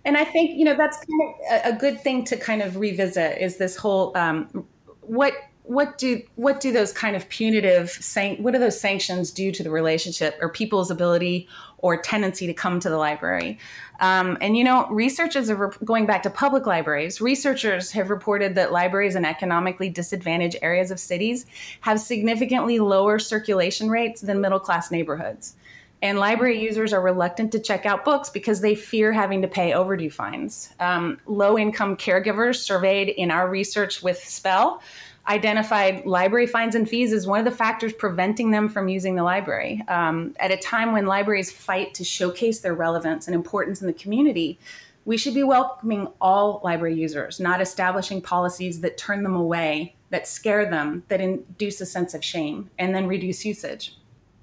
And 0.05 0.17
I 0.17 0.25
think 0.25 0.59
you 0.59 0.65
know 0.65 0.77
that's 0.77 0.99
kind 0.99 1.67
of 1.67 1.75
a, 1.75 1.79
good 1.79 2.01
thing 2.01 2.25
to 2.25 2.37
kind 2.37 2.63
of 2.63 2.77
revisit 2.77 3.39
is 3.39 3.57
this 3.57 3.77
whole 3.77 4.17
um, 4.17 4.67
what 5.01 5.35
what 5.65 5.97
do 5.97 6.23
what 6.37 6.61
do 6.61 6.71
those 6.73 6.93
kind 6.93 7.17
of 7.17 7.27
punitive 7.31 7.91
san- 7.91 8.37
what 8.43 8.53
do 8.53 8.59
those 8.59 8.79
sanctions 8.79 9.31
do 9.31 9.51
to 9.51 9.63
the 9.63 9.71
relationship 9.71 10.37
or 10.43 10.51
people's 10.51 10.91
ability 10.91 11.49
or 11.79 11.97
tendency 11.97 12.47
to 12.47 12.53
come 12.53 12.79
to 12.79 12.91
the 12.91 12.99
library 12.99 13.59
um, 14.01 14.37
and 14.43 14.59
you 14.59 14.65
know 14.65 14.87
researchers 14.91 15.49
are 15.49 15.57
re- 15.57 15.77
going 15.83 16.05
back 16.05 16.23
to 16.23 16.29
public 16.29 16.67
libraries 16.67 17.19
researchers 17.19 17.91
have 17.91 18.11
reported 18.11 18.55
that 18.55 18.73
libraries 18.73 19.17
in 19.17 19.25
economically 19.25 19.89
disadvantaged 19.89 20.57
areas 20.61 20.91
of 20.91 21.01
cities 21.01 21.47
have 21.81 21.99
significantly 21.99 22.79
lower 22.79 23.19
circulation 23.19 23.89
rates 23.89 24.21
than 24.21 24.43
middle 24.43 24.61
class 24.61 24.91
neighborhoods 24.91 25.57
and 26.05 26.19
library 26.19 26.61
users 26.61 26.93
are 26.93 27.01
reluctant 27.01 27.51
to 27.53 27.59
check 27.59 27.87
out 27.87 28.05
books 28.05 28.29
because 28.29 28.61
they 28.61 28.75
fear 28.75 29.11
having 29.11 29.41
to 29.41 29.49
pay 29.49 29.73
overdue 29.73 30.11
fines. 30.11 30.69
Um, 30.79 31.19
low 31.27 31.57
income 31.59 31.97
caregivers 31.97 32.57
surveyed 32.57 33.09
in 33.09 33.31
our 33.31 33.49
research 33.49 34.03
with 34.03 34.23
SPELL 34.23 34.83
identified 35.27 36.05
library 36.05 36.47
fines 36.47 36.75
and 36.75 36.87
fees 36.87 37.11
as 37.11 37.27
one 37.27 37.39
of 37.39 37.47
the 37.47 37.51
factors 37.51 37.95
preventing 37.95 38.51
them 38.51 38.69
from 38.69 38.89
using 38.89 39.15
the 39.15 39.23
library. 39.23 39.83
Um, 39.89 40.37
at 40.39 40.51
a 40.51 40.59
time 40.59 40.93
when 40.93 41.07
libraries 41.07 41.51
fight 41.51 41.95
to 41.95 42.05
showcase 42.05 42.61
their 42.61 42.75
relevance 42.75 43.27
and 43.27 43.35
importance 43.35 43.81
in 43.81 43.87
the 43.87 43.95
community, 43.95 44.59
we 45.07 45.17
should 45.17 45.33
be 45.33 45.43
welcoming 45.43 46.09
all 46.21 46.61
library 46.63 46.97
users, 46.97 47.41
not 47.41 47.63
establishing 47.63 48.21
policies 48.21 48.83
that 48.83 48.99
turn 48.99 49.23
them 49.23 49.35
away, 49.35 49.95
that 50.11 50.29
scare 50.29 50.69
them, 50.69 51.03
that 51.09 51.23
induce 51.23 51.81
a 51.81 51.87
sense 51.87 52.13
of 52.13 52.23
shame, 52.23 52.69
and 52.79 52.95
then 52.95 53.07
reduce 53.07 53.47
usage 53.47 53.97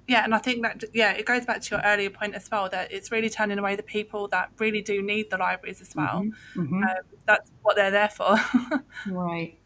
yeah 0.07 0.23
and 0.23 0.33
i 0.33 0.37
think 0.37 0.61
that 0.61 0.83
yeah 0.93 1.11
it 1.11 1.25
goes 1.25 1.45
back 1.45 1.61
to 1.61 1.75
your 1.75 1.83
earlier 1.85 2.09
point 2.09 2.33
as 2.33 2.49
well 2.51 2.67
that 2.69 2.91
it's 2.91 3.11
really 3.11 3.29
turning 3.29 3.59
away 3.59 3.75
the 3.75 3.83
people 3.83 4.27
that 4.27 4.49
really 4.59 4.81
do 4.81 5.01
need 5.01 5.29
the 5.29 5.37
libraries 5.37 5.81
as 5.81 5.95
well. 5.95 6.23
Mm-hmm. 6.23 6.61
Mm-hmm. 6.61 6.83
Um, 6.83 6.95
that's 7.25 7.51
what 7.61 7.75
they're 7.75 7.91
there 7.91 8.09
for. 8.09 8.35
Right. 9.07 9.57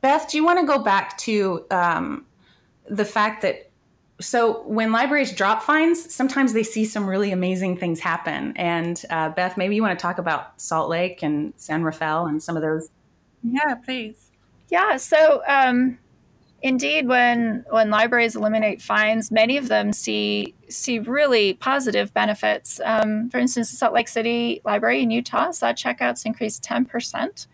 Beth 0.00 0.30
do 0.30 0.36
you 0.36 0.44
want 0.44 0.60
to 0.60 0.66
go 0.66 0.78
back 0.78 1.16
to 1.18 1.64
um, 1.70 2.26
the 2.88 3.04
fact 3.04 3.42
that 3.42 3.70
so 4.20 4.62
when 4.62 4.92
libraries 4.92 5.32
drop 5.32 5.62
fines 5.62 6.14
sometimes 6.14 6.52
they 6.52 6.62
see 6.62 6.84
some 6.84 7.06
really 7.06 7.32
amazing 7.32 7.76
things 7.76 8.00
happen. 8.00 8.52
And 8.56 9.02
uh, 9.10 9.30
beth 9.30 9.56
maybe 9.56 9.74
you 9.74 9.82
want 9.82 9.98
to 9.98 10.02
talk 10.02 10.18
about 10.18 10.60
salt 10.60 10.88
lake 10.88 11.22
and 11.22 11.52
san 11.56 11.82
rafael 11.82 12.26
and 12.26 12.42
some 12.42 12.56
of 12.56 12.62
those. 12.62 12.90
Yeah 13.42 13.74
please. 13.76 14.30
Yeah 14.68 14.96
so 14.96 15.42
um, 15.46 15.98
Indeed, 16.64 17.08
when 17.08 17.66
when 17.68 17.90
libraries 17.90 18.36
eliminate 18.36 18.80
fines, 18.80 19.30
many 19.30 19.58
of 19.58 19.68
them 19.68 19.92
see 19.92 20.54
see 20.70 20.98
really 20.98 21.52
positive 21.52 22.14
benefits. 22.14 22.80
Um, 22.82 23.28
for 23.28 23.36
instance, 23.36 23.70
the 23.70 23.76
Salt 23.76 23.92
Lake 23.92 24.08
City 24.08 24.62
Library 24.64 25.02
in 25.02 25.10
Utah 25.10 25.50
saw 25.50 25.74
checkouts 25.74 26.24
increase 26.24 26.58
ten 26.58 26.86
percent, 26.86 27.48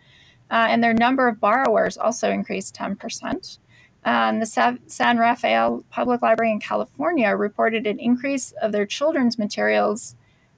uh, 0.49 0.67
and 0.69 0.81
their 0.81 0.93
number 0.93 1.27
of 1.27 1.41
borrowers 1.41 1.97
also 1.97 2.31
increased 2.31 2.73
ten 2.73 2.95
percent. 2.95 3.59
Um, 4.05 4.39
the 4.39 4.79
San 4.87 5.17
Rafael 5.17 5.83
Public 5.89 6.21
Library 6.21 6.53
in 6.53 6.61
California 6.61 7.35
reported 7.35 7.85
an 7.85 7.99
increase 7.99 8.53
of 8.61 8.71
their 8.71 8.85
children's 8.85 9.37
materials 9.37 10.15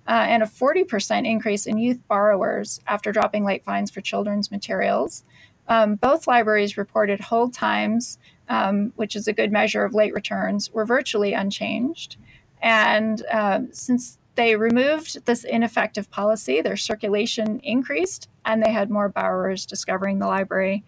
uh, 0.08 0.12
and 0.12 0.44
a 0.44 0.46
40% 0.46 1.26
increase 1.26 1.66
in 1.66 1.78
youth 1.78 2.00
borrowers 2.08 2.80
after 2.88 3.12
dropping 3.12 3.44
late 3.44 3.66
fines 3.66 3.92
for 3.92 4.00
children's 4.00 4.52
materials. 4.52 5.24
Um, 5.68 5.96
both 5.96 6.28
libraries 6.28 6.78
reported 6.78 7.20
hold 7.20 7.54
times, 7.54 8.18
um, 8.50 8.92
which 8.96 9.16
is 9.16 9.28
a 9.28 9.34
good 9.34 9.52
measure 9.52 9.84
of 9.84 9.94
late 9.94 10.14
returns, 10.14 10.72
were 10.74 10.86
virtually 10.86 11.34
unchanged. 11.34 12.18
And 12.62 13.24
uh, 13.32 13.62
since 13.72 14.18
they 14.36 14.56
removed 14.56 15.26
this 15.26 15.44
ineffective 15.44 16.10
policy, 16.10 16.62
their 16.62 16.78
circulation 16.78 17.60
increased 17.64 18.30
and 18.46 18.64
they 18.64 18.72
had 18.72 18.90
more 18.90 19.10
borrowers 19.10 19.66
discovering 19.66 20.20
the 20.20 20.28
library. 20.28 20.84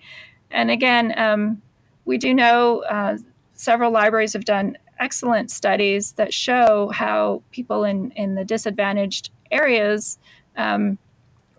And 0.52 0.72
again, 0.72 1.14
um, 1.18 1.62
we 2.06 2.18
do 2.18 2.34
know 2.34 2.84
uh, 2.84 3.18
several 3.54 3.92
libraries 3.92 4.34
have 4.34 4.46
done 4.46 4.78
excellent 5.00 5.52
studies 5.52 6.14
that 6.14 6.34
show 6.34 6.90
how 6.94 7.44
people 7.52 7.84
in, 7.84 8.12
in 8.12 8.36
the 8.36 8.46
disadvantaged 8.46 9.30
areas 9.52 10.18
um, 10.58 10.98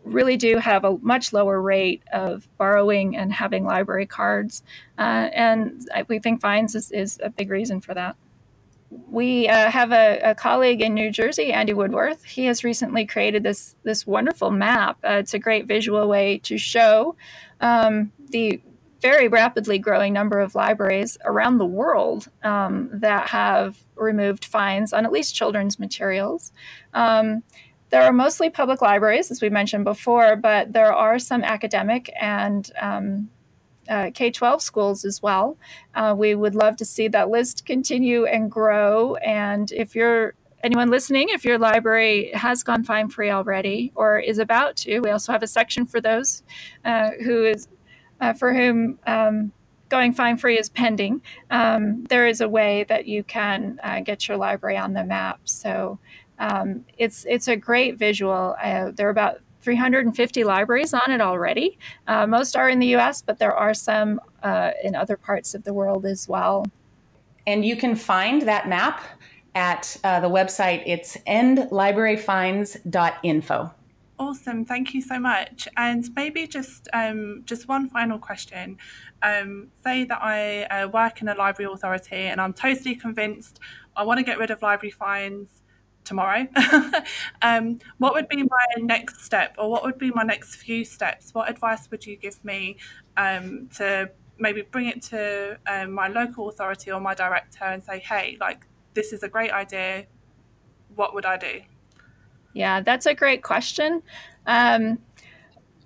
really 0.07 0.37
do 0.37 0.59
have 0.59 0.85
a 0.85 0.97
much 0.99 1.33
lower 1.33 1.61
rate 1.61 2.03
of 2.13 2.49
borrowing 2.57 3.17
and 3.17 3.33
having 3.33 3.65
library 3.65 4.07
cards. 4.07 4.63
Uh, 4.99 5.29
and 5.33 5.89
we 6.09 6.19
think 6.19 6.41
fines 6.41 6.75
is, 6.75 6.91
is 6.93 7.19
a 7.23 7.31
big 7.31 7.51
reason 7.51 7.81
for 7.81 7.95
that 7.95 8.17
we 9.11 9.49
uh, 9.49 9.71
have 9.71 9.93
a, 9.93 10.21
a, 10.23 10.35
colleague 10.35 10.81
in 10.81 10.95
New 10.95 11.11
Jersey, 11.11 11.53
Andy 11.53 11.73
Woodworth. 11.73 12.25
He 12.25 12.47
has 12.47 12.65
recently 12.65 13.05
created 13.07 13.43
this 13.43 13.75
this 13.83 14.07
wonderful 14.07 14.51
map. 14.51 14.99
Uh, 15.05 15.15
it's 15.15 15.35
a 15.35 15.39
great 15.39 15.67
visual 15.67 16.09
way 16.09 16.39
to 16.39 16.57
show 16.57 17.17
um, 17.61 18.13
the 18.31 18.61
very 19.03 19.29
rapidly 19.29 19.79
growing 19.79 20.13
number 20.13 20.41
of 20.41 20.55
libraries 20.55 21.19
around 21.25 21.59
the 21.59 21.67
world 21.67 22.29
um, 22.43 22.89
that 22.93 23.29
have 23.29 23.77
removed 23.95 24.45
fines 24.45 24.93
on 24.93 25.05
at 25.05 25.13
least 25.13 25.35
children's 25.35 25.79
materials. 25.79 26.53
Um, 26.95 27.43
there 27.91 28.03
are 28.03 28.13
mostly 28.13 28.51
public 28.51 28.83
libraries, 28.83 29.31
as 29.31 29.41
we 29.41 29.51
mentioned 29.51 29.85
before, 29.85 30.37
but 30.37 30.73
there 30.73 30.93
are 30.93 31.19
some 31.19 31.45
academic 31.45 32.13
and 32.21 32.71
um, 32.81 33.31
uh, 33.89 34.11
K 34.13 34.31
12 34.31 34.61
schools 34.61 35.05
as 35.05 35.23
well. 35.23 35.57
Uh, 35.95 36.15
we 36.17 36.35
would 36.35 36.55
love 36.55 36.77
to 36.77 36.85
see 36.85 37.09
that 37.09 37.31
list 37.31 37.65
continue 37.65 38.25
and 38.27 38.51
grow. 38.51 39.17
And 39.17 39.71
if 39.73 39.95
you're 39.95 40.35
anyone 40.63 40.91
listening, 40.91 41.29
if 41.31 41.45
your 41.45 41.59
library 41.59 42.31
has 42.35 42.63
gone 42.63 42.83
fine 42.83 43.09
free 43.09 43.31
already 43.31 43.93
or 43.95 44.19
is 44.19 44.39
about 44.39 44.77
to, 44.77 45.01
we 45.01 45.11
also 45.11 45.33
have 45.33 45.43
a 45.43 45.47
section 45.47 45.87
for 45.87 46.01
those 46.01 46.43
uh, 46.85 47.11
who 47.25 47.45
is 47.45 47.69
uh, 48.21 48.33
for 48.33 48.53
whom 48.53 48.99
um, 49.07 49.53
going 49.89 50.13
fine 50.13 50.37
free 50.37 50.59
is 50.59 50.69
pending. 50.69 51.23
Um, 51.51 52.05
there 52.05 52.27
is 52.27 52.41
a 52.41 52.49
way 52.49 52.85
that 52.89 53.07
you 53.07 53.23
can 53.23 53.79
uh, 53.83 54.01
get 54.01 54.27
your 54.27 54.37
library 54.37 54.77
on 54.77 54.95
the 54.95 55.05
map. 55.05 55.41
So 55.45 55.99
um, 56.39 56.85
it's 56.99 57.25
it's 57.29 57.49
a 57.49 57.57
great 57.57 57.99
visual. 57.99 58.55
Uh, 58.63 58.91
there 58.95 59.07
are 59.07 59.11
about 59.11 59.39
350 59.63 60.45
libraries 60.45 60.93
on 60.95 61.11
it 61.11 61.21
already. 61.21 61.77
Uh, 62.07 62.25
most 62.27 62.57
are 62.57 62.69
in 62.69 62.79
the 62.79 62.95
US, 62.95 63.21
but 63.21 63.39
there 63.39 63.55
are 63.55 63.75
some 63.75 64.21
uh, 64.43 64.71
in 64.85 64.95
other 64.95 65.17
parts 65.17 65.55
of 65.55 65.65
the 65.65 65.75
world 65.75 66.07
as 66.07 66.29
well. 66.29 66.65
And 67.47 67.65
you 67.65 67.77
can 67.77 67.97
find 67.97 68.43
that 68.43 68.69
map 68.69 69.01
at 69.55 69.97
uh, 70.05 70.21
the 70.21 70.29
website. 70.29 70.83
It's 70.87 71.17
endlibraryfines.info. 71.27 73.73
Awesome, 74.19 74.65
thank 74.65 74.95
you 74.95 75.03
so 75.03 75.19
much. 75.19 75.69
And 75.77 76.09
maybe 76.15 76.47
just 76.47 76.89
um, 76.95 77.43
just 77.45 77.69
one 77.69 77.89
final 77.89 78.19
question. 78.19 78.79
Um, 79.23 79.69
say 79.83 80.05
that 80.05 80.23
I 80.23 80.63
uh, 80.65 80.89
work 80.89 81.21
in 81.21 81.29
a 81.29 81.35
library 81.35 81.71
authority 81.73 82.15
and 82.15 82.41
I'm 82.41 82.53
totally 82.53 82.95
convinced 82.95 83.59
I 83.97 84.05
want 84.05 84.19
to 84.19 84.25
get 84.25 84.39
rid 84.39 84.51
of 84.51 84.63
library 84.63 84.93
fines 84.93 85.63
tomorrow. 86.07 86.47
um, 87.43 87.79
what 87.99 88.15
would 88.15 88.29
be 88.29 88.43
my 88.43 88.67
next 88.79 89.25
step, 89.25 89.57
or 89.59 89.71
what 89.71 89.83
would 89.83 89.99
be 89.99 90.11
my 90.11 90.23
next 90.23 90.57
few 90.57 90.85
steps? 90.85 91.35
What 91.35 91.51
advice 91.51 91.91
would 91.91 92.07
you 92.07 92.17
give 92.17 92.43
me 92.45 92.79
um, 93.17 93.69
to 93.77 94.11
maybe 94.39 94.63
bring 94.63 94.87
it 94.89 95.03
to 95.03 95.59
um, 95.67 95.93
my 95.93 96.09
local 96.09 96.49
authority 96.49 96.91
or 96.91 97.01
my 97.01 97.15
director 97.15 97.65
and 97.65 97.83
say, 97.83 97.99
hey, 97.99 98.37
like, 98.41 98.67
this 98.95 99.13
is 99.13 99.23
a 99.23 99.29
great 99.29 99.51
idea. 99.51 100.07
What 100.95 101.15
would 101.15 101.27
I 101.27 101.37
do? 101.37 101.61
Yeah, 102.53 102.81
that's 102.81 103.07
a 103.07 103.15
great 103.15 103.43
question. 103.43 104.03
Um, 104.47 104.99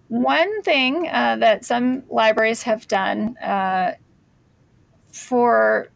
one 0.08 0.62
thing 0.62 1.08
uh, 1.08 1.36
that 1.36 1.64
some 1.64 2.02
libraries 2.08 2.62
have 2.64 2.86
done 2.88 3.36
uh, 3.38 3.94
for 5.12 5.88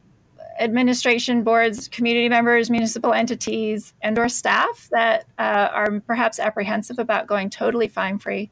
administration 0.59 1.43
boards, 1.43 1.89
community 1.89 2.29
members, 2.29 2.71
municipal 2.71 3.13
entities, 3.13 3.93
and 4.03 4.19
or 4.19 4.29
staff 4.29 4.89
that 4.93 5.27
uh, 5.39 5.69
are 5.73 6.01
perhaps 6.01 6.39
apprehensive 6.39 6.99
about 6.99 7.27
going 7.27 7.51
totally 7.51 7.89
fine 7.89 8.19
free. 8.19 8.51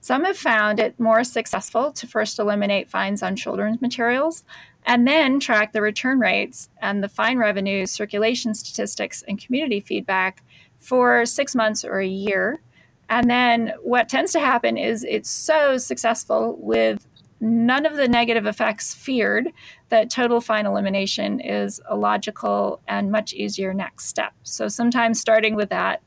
Some 0.00 0.24
have 0.24 0.36
found 0.36 0.80
it 0.80 1.00
more 1.00 1.24
successful 1.24 1.90
to 1.92 2.06
first 2.06 2.38
eliminate 2.38 2.90
fines 2.90 3.22
on 3.22 3.36
children's 3.36 3.80
materials 3.80 4.44
and 4.84 5.08
then 5.08 5.40
track 5.40 5.72
the 5.72 5.80
return 5.80 6.18
rates 6.18 6.68
and 6.82 7.02
the 7.02 7.08
fine 7.08 7.38
revenue, 7.38 7.86
circulation 7.86 8.52
statistics, 8.52 9.22
and 9.26 9.42
community 9.42 9.80
feedback 9.80 10.42
for 10.78 11.24
six 11.24 11.54
months 11.54 11.84
or 11.84 12.00
a 12.00 12.06
year. 12.06 12.60
And 13.08 13.30
then 13.30 13.72
what 13.82 14.08
tends 14.08 14.32
to 14.32 14.40
happen 14.40 14.76
is 14.76 15.04
it's 15.04 15.30
so 15.30 15.78
successful 15.78 16.56
with 16.60 17.06
none 17.44 17.86
of 17.86 17.96
the 17.96 18.08
negative 18.08 18.46
effects 18.46 18.94
feared, 18.94 19.52
that 19.90 20.10
total 20.10 20.40
fine 20.40 20.66
elimination 20.66 21.40
is 21.40 21.80
a 21.88 21.96
logical 21.96 22.80
and 22.88 23.12
much 23.12 23.32
easier 23.34 23.74
next 23.74 24.06
step. 24.06 24.32
So 24.42 24.68
sometimes 24.68 25.20
starting 25.20 25.54
with 25.54 25.70
that 25.70 26.02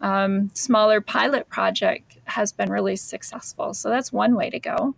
um, 0.00 0.50
smaller 0.54 1.00
pilot 1.00 1.48
project 1.48 2.18
has 2.24 2.52
been 2.52 2.70
really 2.70 2.96
successful. 2.96 3.74
So 3.74 3.90
that's 3.90 4.12
one 4.12 4.34
way 4.34 4.50
to 4.50 4.58
go. 4.58 4.94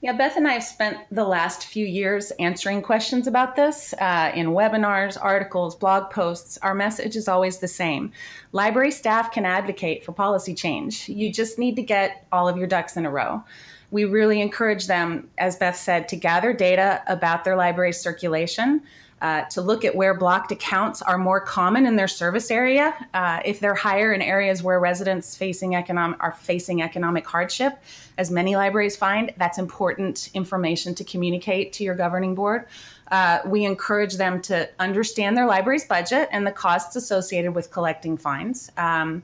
Yeah, 0.00 0.12
Beth 0.12 0.36
and 0.36 0.46
I 0.46 0.52
have 0.52 0.64
spent 0.64 0.98
the 1.10 1.24
last 1.24 1.64
few 1.64 1.86
years 1.86 2.30
answering 2.32 2.82
questions 2.82 3.26
about 3.26 3.56
this 3.56 3.94
uh, 3.94 4.32
in 4.34 4.48
webinars, 4.48 5.16
articles, 5.18 5.74
blog 5.74 6.10
posts. 6.10 6.58
Our 6.58 6.74
message 6.74 7.16
is 7.16 7.26
always 7.26 7.58
the 7.58 7.68
same 7.68 8.12
library 8.52 8.90
staff 8.90 9.32
can 9.32 9.46
advocate 9.46 10.04
for 10.04 10.12
policy 10.12 10.54
change. 10.54 11.08
You 11.08 11.32
just 11.32 11.58
need 11.58 11.76
to 11.76 11.82
get 11.82 12.26
all 12.32 12.48
of 12.48 12.58
your 12.58 12.66
ducks 12.66 12.98
in 12.98 13.06
a 13.06 13.10
row 13.10 13.44
we 13.90 14.04
really 14.04 14.40
encourage 14.40 14.86
them, 14.86 15.28
as 15.38 15.56
Beth 15.56 15.76
said, 15.76 16.08
to 16.08 16.16
gather 16.16 16.52
data 16.52 17.02
about 17.06 17.44
their 17.44 17.56
library 17.56 17.92
circulation. 17.92 18.82
Uh, 19.22 19.42
to 19.48 19.62
look 19.62 19.86
at 19.86 19.96
where 19.96 20.12
blocked 20.12 20.52
accounts 20.52 21.00
are 21.00 21.16
more 21.16 21.40
common 21.40 21.86
in 21.86 21.96
their 21.96 22.08
service 22.08 22.50
area. 22.50 22.94
Uh, 23.14 23.40
if 23.42 23.58
they're 23.58 23.74
higher 23.74 24.12
in 24.12 24.20
areas 24.20 24.62
where 24.62 24.78
residents 24.78 25.34
facing 25.34 25.74
economic 25.74 26.22
are 26.22 26.32
facing 26.32 26.82
economic 26.82 27.26
hardship, 27.26 27.72
as 28.18 28.30
many 28.30 28.54
libraries 28.54 28.96
find, 28.96 29.32
that's 29.38 29.56
important 29.56 30.28
information 30.34 30.94
to 30.94 31.04
communicate 31.04 31.72
to 31.72 31.84
your 31.84 31.94
governing 31.94 32.34
board. 32.34 32.66
Uh, 33.10 33.38
we 33.46 33.64
encourage 33.64 34.16
them 34.16 34.42
to 34.42 34.68
understand 34.78 35.38
their 35.38 35.46
library's 35.46 35.86
budget 35.86 36.28
and 36.30 36.46
the 36.46 36.52
costs 36.52 36.94
associated 36.94 37.54
with 37.54 37.70
collecting 37.70 38.18
fines. 38.18 38.70
Um, 38.76 39.22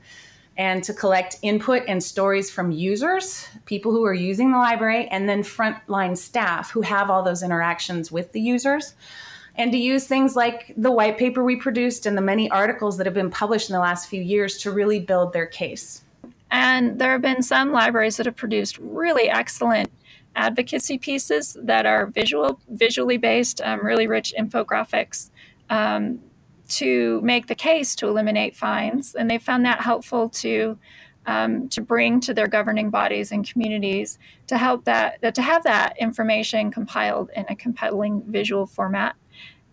and 0.61 0.85
to 0.85 0.93
collect 0.93 1.39
input 1.41 1.83
and 1.89 2.03
stories 2.03 2.51
from 2.51 2.71
users, 2.71 3.49
people 3.65 3.93
who 3.93 4.05
are 4.05 4.13
using 4.13 4.53
the 4.53 4.59
library, 4.59 5.09
and 5.09 5.27
then 5.27 5.43
frontline 5.43 6.15
staff 6.15 6.71
who 6.71 6.83
have 6.83 7.09
all 7.09 7.23
those 7.23 7.43
interactions 7.43 8.13
with 8.13 8.33
the 8.33 8.43
users. 8.43 8.93
And 9.55 9.73
to 9.73 9.79
use 9.79 10.07
things 10.07 10.37
like 10.37 10.75
the 10.77 10.93
white 10.93 11.17
paper 11.17 11.43
we 11.43 11.57
produced 11.57 12.05
and 12.05 12.15
the 12.15 12.21
many 12.21 12.51
articles 12.51 12.99
that 12.99 13.07
have 13.07 13.15
been 13.15 13.31
published 13.31 13.71
in 13.71 13.73
the 13.73 13.81
last 13.81 14.11
few 14.11 14.21
years 14.21 14.59
to 14.59 14.71
really 14.71 15.01
build 15.01 15.33
their 15.33 15.47
case. 15.47 16.03
And 16.51 16.99
there 16.99 17.13
have 17.13 17.23
been 17.23 17.43
some 17.43 17.73
libraries 17.73 18.19
that 18.19 18.27
have 18.27 18.37
produced 18.37 18.77
really 18.83 19.31
excellent 19.31 19.91
advocacy 20.37 20.99
pieces 20.99 21.57
that 21.63 21.87
are 21.87 22.05
visual, 22.05 22.61
visually 22.69 23.17
based, 23.17 23.63
um, 23.63 23.81
really 23.83 24.07
rich 24.07 24.35
infographics 24.39 25.31
um, 25.71 26.21
to 26.71 27.21
make 27.23 27.47
the 27.47 27.55
case 27.55 27.95
to 27.97 28.09
eliminate 28.09 28.57
fines, 28.57 29.15
and 29.15 29.31
they 29.31 29.39
found 29.39 29.65
that 29.65 29.81
helpful 29.81 30.29
to 30.29 30.79
um, 31.27 31.69
to 31.69 31.81
bring 31.83 32.21
to 32.21 32.33
their 32.35 32.47
governing 32.47 32.91
bodies 32.91 33.31
and 33.31 33.47
communities 33.47 34.19
to 34.47 34.57
help 34.57 34.85
that 34.85 35.35
to 35.35 35.43
have 35.43 35.65
that 35.65 35.97
information 35.99 36.71
compiled 36.71 37.31
in 37.37 37.45
a 37.49 37.57
compelling 37.57 38.23
visual 38.27 38.67
format. 38.67 39.17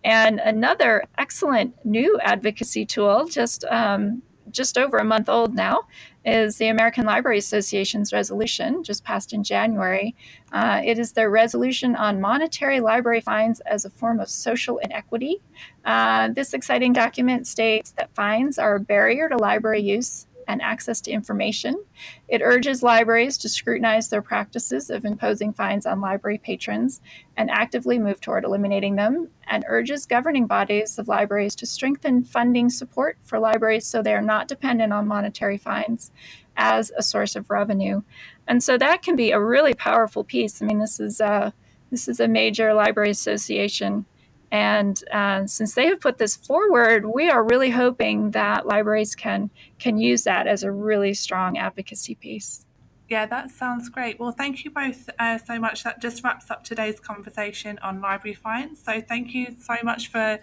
And 0.04 0.40
another 0.40 1.04
excellent 1.18 1.74
new 1.86 2.20
advocacy 2.22 2.86
tool, 2.86 3.26
just 3.26 3.66
um, 3.66 4.22
just 4.52 4.78
over 4.78 4.98
a 4.98 5.04
month 5.04 5.30
old 5.30 5.54
now, 5.54 5.82
is 6.28 6.58
the 6.58 6.68
American 6.68 7.06
Library 7.06 7.38
Association's 7.38 8.12
resolution, 8.12 8.84
just 8.84 9.06
passed 9.06 9.32
in 9.32 9.44
January. 9.44 10.14
Uh, 10.52 10.82
it 10.84 11.00
is 11.00 11.14
their 11.14 11.30
resolution 11.30 11.96
on 11.96 12.20
monetary 12.20 12.82
library 12.82 13.22
fines 13.22 13.62
as 13.62 13.86
a 13.86 13.90
form 13.90 14.20
of 14.20 14.30
social 14.30 14.78
inequity. 14.80 15.42
Uh, 15.86 16.28
this 16.30 16.54
exciting 16.54 16.92
document 16.92 17.48
states 17.48 17.92
that 17.92 18.14
fines 18.14 18.60
are 18.60 18.76
a 18.76 18.80
barrier 18.80 19.30
to 19.30 19.38
library 19.38 19.82
use 19.82 20.28
and 20.48 20.62
access 20.62 21.02
to 21.02 21.12
information. 21.12 21.84
It 22.28 22.42
urges 22.42 22.82
libraries 22.82 23.38
to 23.40 23.50
scrutinize 23.50 24.10
their 24.10 24.22
practices 24.22 24.90
of 24.90 25.06
imposing 25.06 25.54
fines 25.54 25.86
on 25.86 26.02
library 26.02 26.38
patrons 26.38 27.02
and 27.36 27.52
actively 27.52 28.00
move 28.00 28.22
toward 28.22 28.44
eliminating 28.44 28.96
them, 28.96 29.30
and 29.48 29.66
urges 29.68 30.06
governing 30.06 30.48
bodies 30.48 30.98
of 30.98 31.08
libraries 31.08 31.56
to 31.56 31.66
strengthen 31.66 32.24
funding 32.24 32.70
support 32.70 33.18
for 33.24 33.40
libraries 33.40 33.86
so 33.86 34.02
they 34.02 34.14
are 34.14 34.22
not 34.22 34.48
dependent 34.48 34.94
on 34.94 35.08
monetary 35.08 35.58
fines 35.58 36.12
as 36.56 36.92
a 36.98 37.04
source 37.04 37.36
of 37.36 37.50
revenue. 37.50 38.02
And 38.48 38.64
so 38.64 38.78
that 38.78 39.04
can 39.04 39.16
be 39.16 39.32
a 39.32 39.40
really 39.40 39.74
powerful 39.74 40.24
piece. 40.24 40.62
I 40.62 40.66
mean, 40.66 40.80
this 40.80 41.00
is 41.00 41.20
a, 41.20 41.54
this 41.92 42.08
is 42.08 42.20
a 42.20 42.28
major 42.28 42.74
library 42.74 43.12
association 43.12 44.06
and 44.52 45.04
uh, 45.12 45.46
since 45.46 45.76
they 45.76 45.88
have 45.88 46.00
put 46.00 46.18
this 46.18 46.36
forward, 46.36 47.06
we 47.06 47.30
are 47.30 47.44
really 47.44 47.70
hoping 47.70 48.32
that 48.32 48.66
libraries 48.66 49.16
can 49.16 49.50
can 49.80 49.98
use 49.98 50.24
that 50.24 50.48
as 50.48 50.64
a 50.64 50.72
really 50.72 51.14
strong 51.14 51.58
advocacy 51.58 52.16
piece. 52.16 52.66
Yeah, 53.10 53.26
that 53.26 53.52
sounds 53.52 53.88
great. 53.90 54.20
Well, 54.20 54.32
thank 54.32 54.66
you 54.66 54.72
both 54.72 55.10
uh, 55.20 55.38
so 55.38 55.60
much. 55.60 55.84
That 55.84 56.02
just 56.02 56.24
wraps 56.24 56.52
up 56.52 56.64
today's 56.64 57.00
conversation 57.00 57.80
on 57.80 58.02
library 58.02 58.36
fines. 58.36 58.84
So 58.84 59.02
thank 59.02 59.34
you 59.34 59.56
so 59.62 59.76
much 59.84 60.10
for 60.10 60.40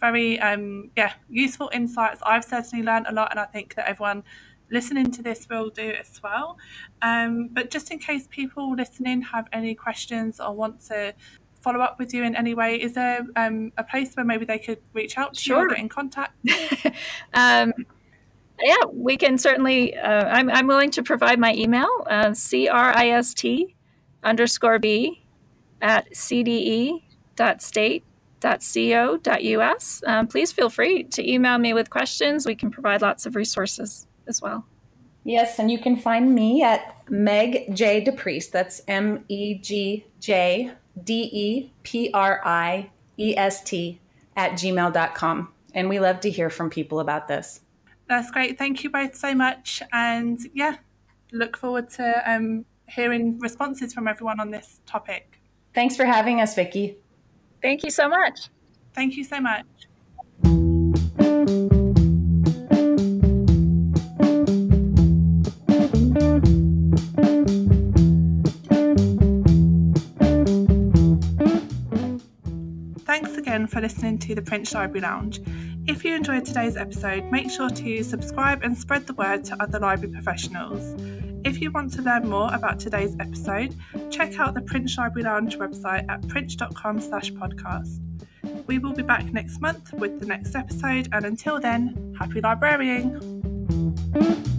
very 0.00 0.38
um, 0.40 0.90
yeah 0.96 1.12
useful 1.28 1.70
insights. 1.72 2.20
I've 2.24 2.44
certainly 2.44 2.84
learned 2.84 3.06
a 3.08 3.12
lot, 3.12 3.30
and 3.30 3.40
I 3.40 3.44
think 3.44 3.74
that 3.74 3.88
everyone 3.88 4.22
listening 4.70 5.10
to 5.10 5.22
this 5.22 5.48
will 5.48 5.70
do 5.70 5.94
as 5.98 6.20
well. 6.22 6.58
Um, 7.02 7.48
but 7.52 7.70
just 7.70 7.90
in 7.90 7.98
case 7.98 8.28
people 8.30 8.74
listening 8.74 9.22
have 9.22 9.48
any 9.52 9.74
questions 9.74 10.40
or 10.40 10.52
want 10.54 10.80
to 10.88 11.14
follow 11.68 11.84
up 11.84 11.98
with 11.98 12.14
you 12.14 12.24
in 12.24 12.34
any 12.34 12.54
way, 12.54 12.80
is 12.80 12.94
there 12.94 13.26
um, 13.36 13.70
a 13.76 13.84
place 13.84 14.14
where 14.14 14.24
maybe 14.24 14.46
they 14.46 14.58
could 14.58 14.78
reach 14.94 15.18
out 15.18 15.34
to 15.34 15.40
sure. 15.40 15.58
you 15.58 15.66
or 15.66 15.68
get 15.68 15.78
in 15.78 15.88
contact? 15.90 16.32
um, 17.34 17.74
yeah, 18.60 18.84
we 18.90 19.18
can 19.18 19.36
certainly. 19.36 19.96
Uh, 19.96 20.24
I'm, 20.24 20.48
I'm 20.50 20.66
willing 20.66 20.90
to 20.92 21.02
provide 21.02 21.38
my 21.38 21.52
email, 21.54 21.88
uh, 22.08 22.32
crist 22.32 23.44
underscore 24.24 24.78
b 24.78 25.22
at 25.82 26.10
cde.state.co.us. 26.12 27.02
Um, 30.06 30.26
please 30.26 30.50
feel 30.50 30.70
free 30.70 31.04
to 31.04 31.30
email 31.30 31.58
me 31.58 31.74
with 31.74 31.90
questions. 31.90 32.46
We 32.46 32.54
can 32.54 32.70
provide 32.70 33.02
lots 33.02 33.26
of 33.26 33.36
resources 33.36 34.06
as 34.26 34.40
well. 34.40 34.64
Yes, 35.24 35.58
and 35.58 35.70
you 35.70 35.78
can 35.78 35.96
find 35.96 36.34
me 36.34 36.62
at 36.62 36.96
Meg 37.10 37.74
J. 37.74 38.02
DePriest. 38.02 38.50
That's 38.50 38.80
M 38.88 39.24
E 39.28 39.58
G 39.58 40.06
J 40.18 40.72
D 41.04 41.28
E 41.32 41.72
P 41.82 42.10
R 42.12 42.40
I 42.44 42.90
E 43.18 43.36
S 43.36 43.62
T 43.62 44.00
at 44.36 44.52
gmail.com. 44.52 45.52
And 45.74 45.88
we 45.88 46.00
love 46.00 46.20
to 46.20 46.30
hear 46.30 46.50
from 46.50 46.70
people 46.70 47.00
about 47.00 47.28
this. 47.28 47.60
That's 48.08 48.30
great. 48.30 48.56
Thank 48.58 48.82
you 48.84 48.90
both 48.90 49.14
so 49.14 49.34
much. 49.34 49.82
And 49.92 50.40
yeah, 50.54 50.76
look 51.32 51.56
forward 51.56 51.90
to 51.90 52.22
um, 52.30 52.64
hearing 52.88 53.38
responses 53.38 53.92
from 53.92 54.08
everyone 54.08 54.40
on 54.40 54.50
this 54.50 54.80
topic. 54.86 55.38
Thanks 55.74 55.96
for 55.96 56.04
having 56.04 56.40
us, 56.40 56.54
Vicky. 56.54 56.96
Thank 57.60 57.84
you 57.84 57.90
so 57.90 58.08
much. 58.08 58.48
Thank 58.94 59.16
you 59.16 59.24
so 59.24 59.40
much. 59.40 59.66
For 73.78 73.82
listening 73.82 74.18
to 74.18 74.34
the 74.34 74.42
Princh 74.42 74.74
Library 74.74 75.02
Lounge. 75.02 75.40
If 75.86 76.04
you 76.04 76.16
enjoyed 76.16 76.44
today's 76.44 76.76
episode, 76.76 77.30
make 77.30 77.48
sure 77.48 77.70
to 77.70 78.02
subscribe 78.02 78.64
and 78.64 78.76
spread 78.76 79.06
the 79.06 79.12
word 79.12 79.44
to 79.44 79.62
other 79.62 79.78
library 79.78 80.12
professionals. 80.12 81.00
If 81.44 81.60
you 81.60 81.70
want 81.70 81.92
to 81.92 82.02
learn 82.02 82.28
more 82.28 82.52
about 82.52 82.80
today's 82.80 83.14
episode, 83.20 83.76
check 84.10 84.40
out 84.40 84.54
the 84.54 84.62
Princh 84.62 84.98
Library 84.98 85.22
Lounge 85.22 85.58
website 85.58 86.04
at 86.08 86.22
princh.com 86.22 87.00
slash 87.00 87.30
podcast. 87.30 88.00
We 88.66 88.80
will 88.80 88.94
be 88.94 89.04
back 89.04 89.32
next 89.32 89.60
month 89.60 89.92
with 89.92 90.18
the 90.18 90.26
next 90.26 90.56
episode, 90.56 91.08
and 91.12 91.24
until 91.24 91.60
then, 91.60 92.16
happy 92.18 92.40
librarying! 92.40 94.57